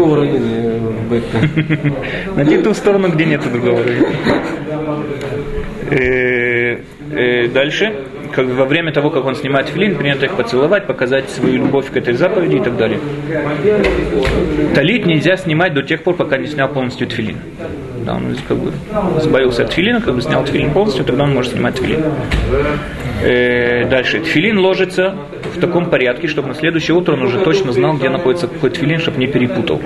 Найди 2.36 2.58
ту 2.62 2.74
сторону, 2.74 3.08
где 3.08 3.24
нет 3.24 3.42
другого. 3.50 3.80
Э, 5.90 6.78
э, 7.12 7.48
Дальше, 7.48 7.92
как 8.34 8.46
во 8.46 8.64
время 8.64 8.92
того, 8.92 9.10
как 9.10 9.24
он 9.24 9.34
снимает 9.34 9.68
филин, 9.68 9.96
принято 9.96 10.26
их 10.26 10.32
поцеловать, 10.32 10.86
показать 10.86 11.30
свою 11.30 11.58
любовь 11.58 11.90
к 11.90 11.96
этой 11.96 12.14
заповеди 12.14 12.56
и 12.56 12.60
так 12.60 12.76
далее. 12.76 12.98
Талит 14.74 15.06
нельзя 15.06 15.36
снимать 15.36 15.74
до 15.74 15.82
тех 15.82 16.02
пор, 16.02 16.16
пока 16.16 16.36
не 16.36 16.46
снял 16.46 16.68
полностью 16.68 17.06
тфилин. 17.06 17.36
Да, 18.04 18.14
он 18.14 18.36
как 18.46 18.58
бы 18.58 18.72
избавился 19.18 19.62
от 19.62 19.70
тфилина, 19.70 20.00
как 20.00 20.14
бы 20.14 20.20
снял 20.20 20.44
тфилин 20.44 20.72
полностью, 20.72 21.04
тогда 21.04 21.24
он 21.24 21.32
может 21.32 21.52
снимать 21.52 21.76
тфилин. 21.76 22.02
Э, 23.22 23.88
дальше. 23.88 24.20
Тфилин 24.20 24.58
ложится 24.58 25.16
в 25.54 25.60
таком 25.60 25.88
порядке, 25.88 26.28
чтобы 26.28 26.48
на 26.48 26.54
следующее 26.54 26.96
утро 26.96 27.14
он 27.14 27.22
уже 27.22 27.40
точно 27.40 27.72
знал, 27.72 27.94
где 27.94 28.10
находится 28.10 28.46
какой 28.46 28.70
тфилин, 28.70 28.98
чтобы 28.98 29.18
не 29.18 29.26
перепутал. 29.26 29.80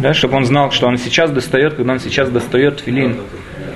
Да, 0.00 0.14
чтобы 0.14 0.36
он 0.36 0.44
знал, 0.44 0.70
что 0.70 0.86
он 0.86 0.96
сейчас 0.96 1.30
достает, 1.30 1.74
когда 1.74 1.92
он 1.92 2.00
сейчас 2.00 2.30
достает 2.30 2.78
тфилин 2.78 3.16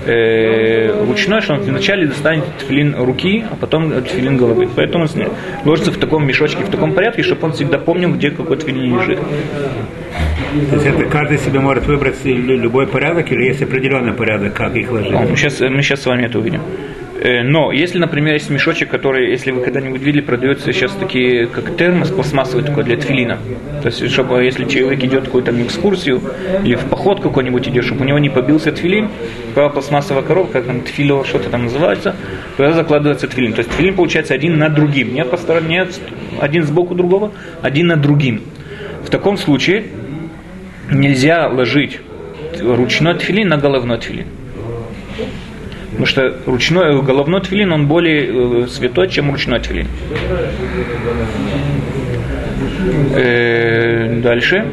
э, 0.06 1.04
ручной, 1.06 1.40
что 1.40 1.54
он 1.54 1.60
вначале 1.60 2.06
достанет 2.06 2.44
тфилин 2.58 2.94
руки, 2.96 3.44
а 3.50 3.56
потом 3.56 3.90
тфилин 4.02 4.36
головы. 4.36 4.68
Поэтому 4.74 5.04
он 5.04 5.10
ложится 5.64 5.92
в 5.92 5.96
таком 5.98 6.26
мешочке, 6.26 6.62
в 6.64 6.70
таком 6.70 6.92
порядке, 6.92 7.22
чтобы 7.22 7.46
он 7.46 7.52
всегда 7.52 7.78
помнил, 7.78 8.12
где 8.14 8.30
какой 8.30 8.56
тфилин 8.56 8.98
лежит. 8.98 9.18
То 10.70 10.74
есть 10.76 10.86
это 10.86 11.04
каждый 11.04 11.38
себе 11.38 11.60
может 11.60 11.86
выбрать 11.86 12.24
лю- 12.24 12.56
любой 12.58 12.86
порядок 12.86 13.30
или 13.32 13.44
есть 13.44 13.62
определенный 13.62 14.12
порядок, 14.12 14.54
как 14.54 14.74
их 14.76 14.90
ложить? 14.90 15.12
О, 15.12 15.20
мы, 15.20 15.36
сейчас, 15.36 15.60
мы 15.60 15.82
сейчас 15.82 16.02
с 16.02 16.06
вами 16.06 16.24
это 16.26 16.38
увидим. 16.38 16.62
Э, 17.20 17.42
Но 17.42 17.72
если, 17.72 17.98
например, 17.98 18.34
есть 18.34 18.50
мешочек, 18.50 18.88
который, 18.88 19.30
если 19.30 19.50
вы 19.50 19.62
когда-нибудь 19.62 20.00
видели, 20.00 20.20
продается 20.20 20.72
сейчас 20.72 20.92
такие, 20.92 21.46
как 21.46 21.76
термос 21.76 22.10
пластмассовый 22.10 22.64
такой 22.64 22.84
для 22.84 22.96
тфилина. 22.96 23.38
То 23.82 23.86
есть, 23.86 24.10
чтобы 24.10 24.44
если 24.44 24.64
человек 24.66 25.02
идет 25.02 25.24
какую-то 25.24 25.50
экскурсию 25.62 26.20
или 26.64 26.76
в 26.76 26.84
поход 26.86 27.20
какой-нибудь 27.20 27.68
идет, 27.68 27.84
чтобы 27.84 28.02
у 28.02 28.04
него 28.04 28.18
не 28.18 28.28
побился 28.28 28.70
тфилин, 28.70 29.08
пластмассовая 29.54 30.22
коробка, 30.22 30.54
как 30.54 30.66
там 30.66 30.80
тфило, 30.82 31.24
что-то 31.24 31.50
там 31.50 31.64
называется, 31.64 32.14
туда 32.56 32.72
закладывается 32.72 33.26
тфилин. 33.26 33.52
То 33.52 33.60
есть 33.60 33.70
тфилин 33.72 33.94
получается 33.94 34.34
один 34.34 34.58
над 34.58 34.74
другим, 34.74 35.12
не 35.14 35.24
по 35.24 35.36
стороне, 35.36 35.86
один 36.40 36.62
сбоку 36.62 36.94
другого, 36.94 37.32
один 37.62 37.88
над 37.88 38.00
другим. 38.00 38.42
В 39.04 39.10
таком 39.10 39.36
случае 39.36 39.84
нельзя 40.90 41.48
ложить 41.48 42.00
ручной 42.60 43.14
тфилин 43.14 43.48
на 43.48 43.56
головной 43.56 43.98
тфилин. 43.98 44.26
Потому 45.90 46.06
что 46.06 46.36
ручной, 46.46 47.02
головной 47.02 47.40
тфилин, 47.40 47.72
он 47.72 47.86
более 47.86 48.64
э, 48.64 48.66
святой, 48.68 49.08
чем 49.08 49.30
ручной 49.30 49.60
тфилин. 49.60 49.86
Э, 53.14 54.20
дальше. 54.22 54.66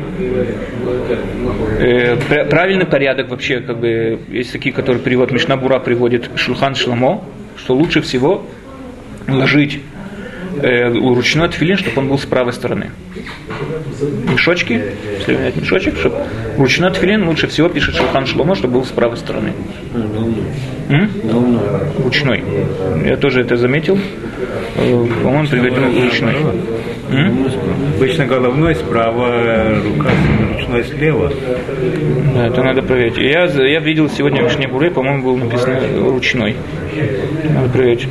Э, 1.80 2.18
пр- 2.28 2.48
правильный 2.50 2.86
порядок 2.86 3.30
вообще, 3.30 3.60
как 3.62 3.80
бы, 3.80 4.20
есть 4.30 4.52
такие, 4.52 4.74
которые 4.74 5.02
перевод 5.02 5.32
Мишнабура 5.32 5.80
приводит 5.80 6.30
Шулхан 6.36 6.76
Шламо, 6.76 7.24
что 7.58 7.76
лучше 7.76 8.02
всего 8.02 8.46
ложить 9.28 9.80
э, 10.62 10.90
ручной 10.94 11.50
тфилин, 11.50 11.78
чтобы 11.78 12.02
он 12.02 12.08
был 12.10 12.18
с 12.18 12.26
правой 12.26 12.54
стороны. 12.54 12.92
Мешочки, 14.32 14.82
если 15.20 15.36
взять 15.36 15.56
мешочек, 15.56 15.98
чтобы 15.98 16.18
ручной 16.58 16.92
тфилин 16.92 17.28
лучше 17.28 17.48
всего 17.48 17.70
пишет 17.70 17.96
Шулхан 17.96 18.26
Шломо, 18.26 18.56
чтобы 18.56 18.76
был 18.76 18.86
с 18.86 18.90
правой 18.90 19.18
стороны. 19.18 19.54
М? 20.90 21.10
Ручной. 22.04 22.44
Я 23.06 23.18
тоже 23.18 23.42
это 23.42 23.58
заметил. 23.58 23.98
Э, 24.76 25.08
По-моему, 25.24 25.48
приводил 25.48 26.04
ручной. 26.04 26.36
М? 27.10 27.48
Обычно 27.98 28.26
головной 28.26 28.76
справа, 28.76 29.76
рука 29.84 30.10
ручной 30.66 30.84
слева. 30.84 31.32
Да, 32.34 32.48
это 32.48 32.64
надо 32.64 32.82
проверить. 32.82 33.18
Я, 33.18 33.46
я 33.46 33.80
видел 33.80 34.10
сегодня 34.10 34.44
в 34.48 34.52
Шнебуре, 34.52 34.92
по-моему, 34.92 35.24
было 35.24 35.38
написано 35.38 35.80
ручной. 36.00 36.56
Надо 37.50 37.70
проверить. 37.70 38.08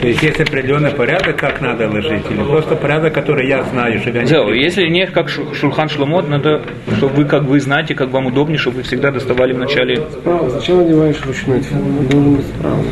То 0.00 0.06
есть 0.08 0.22
есть 0.22 0.40
определенный 0.40 0.90
порядок, 0.90 1.36
как 1.36 1.60
надо 1.60 1.88
ложить, 1.88 2.24
или 2.30 2.42
просто 2.42 2.74
порядок, 2.74 3.14
который 3.14 3.48
я 3.48 3.62
знаю, 3.64 3.98
чтобы 4.00 4.16
я 4.16 4.22
не... 4.22 4.28
Зел, 4.28 4.50
если 4.52 4.86
не 4.88 5.06
как 5.06 5.28
Шу- 5.28 5.54
Шулхан 5.54 5.88
Шломот, 5.88 6.28
надо, 6.28 6.62
чтобы 6.96 7.14
вы 7.16 7.24
как 7.24 7.44
вы 7.44 7.60
знаете, 7.60 7.94
как 7.94 8.10
вам 8.10 8.26
удобнее, 8.26 8.58
чтобы 8.58 8.78
вы 8.78 8.82
всегда 8.82 9.10
доставали 9.10 9.52
в 9.52 9.58
начале. 9.58 9.96
Справа. 10.10 10.50
Зачем 10.50 10.78
надеваешь 10.78 11.16
ручной 11.24 11.60
тфилин? 11.60 11.98
Он 11.98 12.06
должен 12.06 12.34
быть 12.36 12.46
справа. 12.46 12.82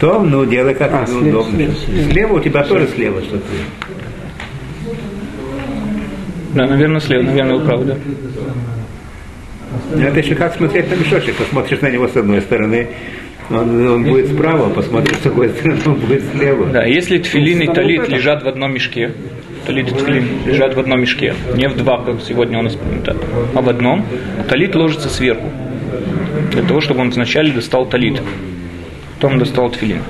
То, 0.00 0.20
ну, 0.20 0.44
делай 0.44 0.74
как 0.74 0.92
А, 0.92 1.04
тебе 1.06 1.20
слева, 1.20 1.28
удобно. 1.40 1.56
слева, 1.56 2.10
Слева. 2.10 2.32
у 2.34 2.40
тебя 2.40 2.62
тоже 2.64 2.88
слева 2.88 3.20
что-то. 3.22 3.44
Да, 6.54 6.66
наверное, 6.66 7.00
слева, 7.00 7.22
наверное, 7.22 7.56
вы 7.56 7.64
правы, 7.64 7.84
да. 7.84 7.96
Это 10.00 10.20
еще 10.20 10.34
как 10.34 10.54
смотреть 10.54 10.90
на 10.90 10.94
мешочек. 10.94 11.34
Посмотришь 11.36 11.80
на 11.80 11.90
него 11.90 12.06
с 12.08 12.16
одной 12.16 12.40
стороны, 12.42 12.88
он, 13.50 13.86
он 13.88 14.04
будет 14.04 14.28
справа, 14.32 14.68
посмотришь 14.70 15.16
с 15.18 15.22
другой 15.22 15.48
стороны, 15.50 15.78
он 15.86 15.94
будет 15.96 16.22
слева. 16.34 16.66
Да, 16.66 16.84
если 16.84 17.18
тфилин 17.18 17.60
и 17.62 17.66
талит 17.66 18.08
лежат 18.08 18.42
в 18.44 18.48
одном 18.48 18.72
мешке, 18.72 19.12
талит 19.66 19.90
и 19.90 19.94
тфилин 19.94 20.24
лежат 20.46 20.74
в 20.74 20.80
одном 20.80 21.00
мешке, 21.00 21.34
не 21.56 21.68
в 21.68 21.76
два, 21.76 22.02
как 22.04 22.20
сегодня 22.22 22.58
у 22.58 22.62
нас 22.62 22.74
принято, 22.76 23.16
а 23.54 23.60
в 23.60 23.68
одном, 23.68 24.06
талит 24.48 24.74
ложится 24.76 25.08
сверху, 25.08 25.50
для 26.52 26.62
того, 26.62 26.80
чтобы 26.80 27.00
он 27.00 27.10
вначале 27.10 27.50
достал 27.52 27.86
талит, 27.86 28.22
потом 29.24 29.38
достал 29.38 29.70
тфилин. 29.70 30.02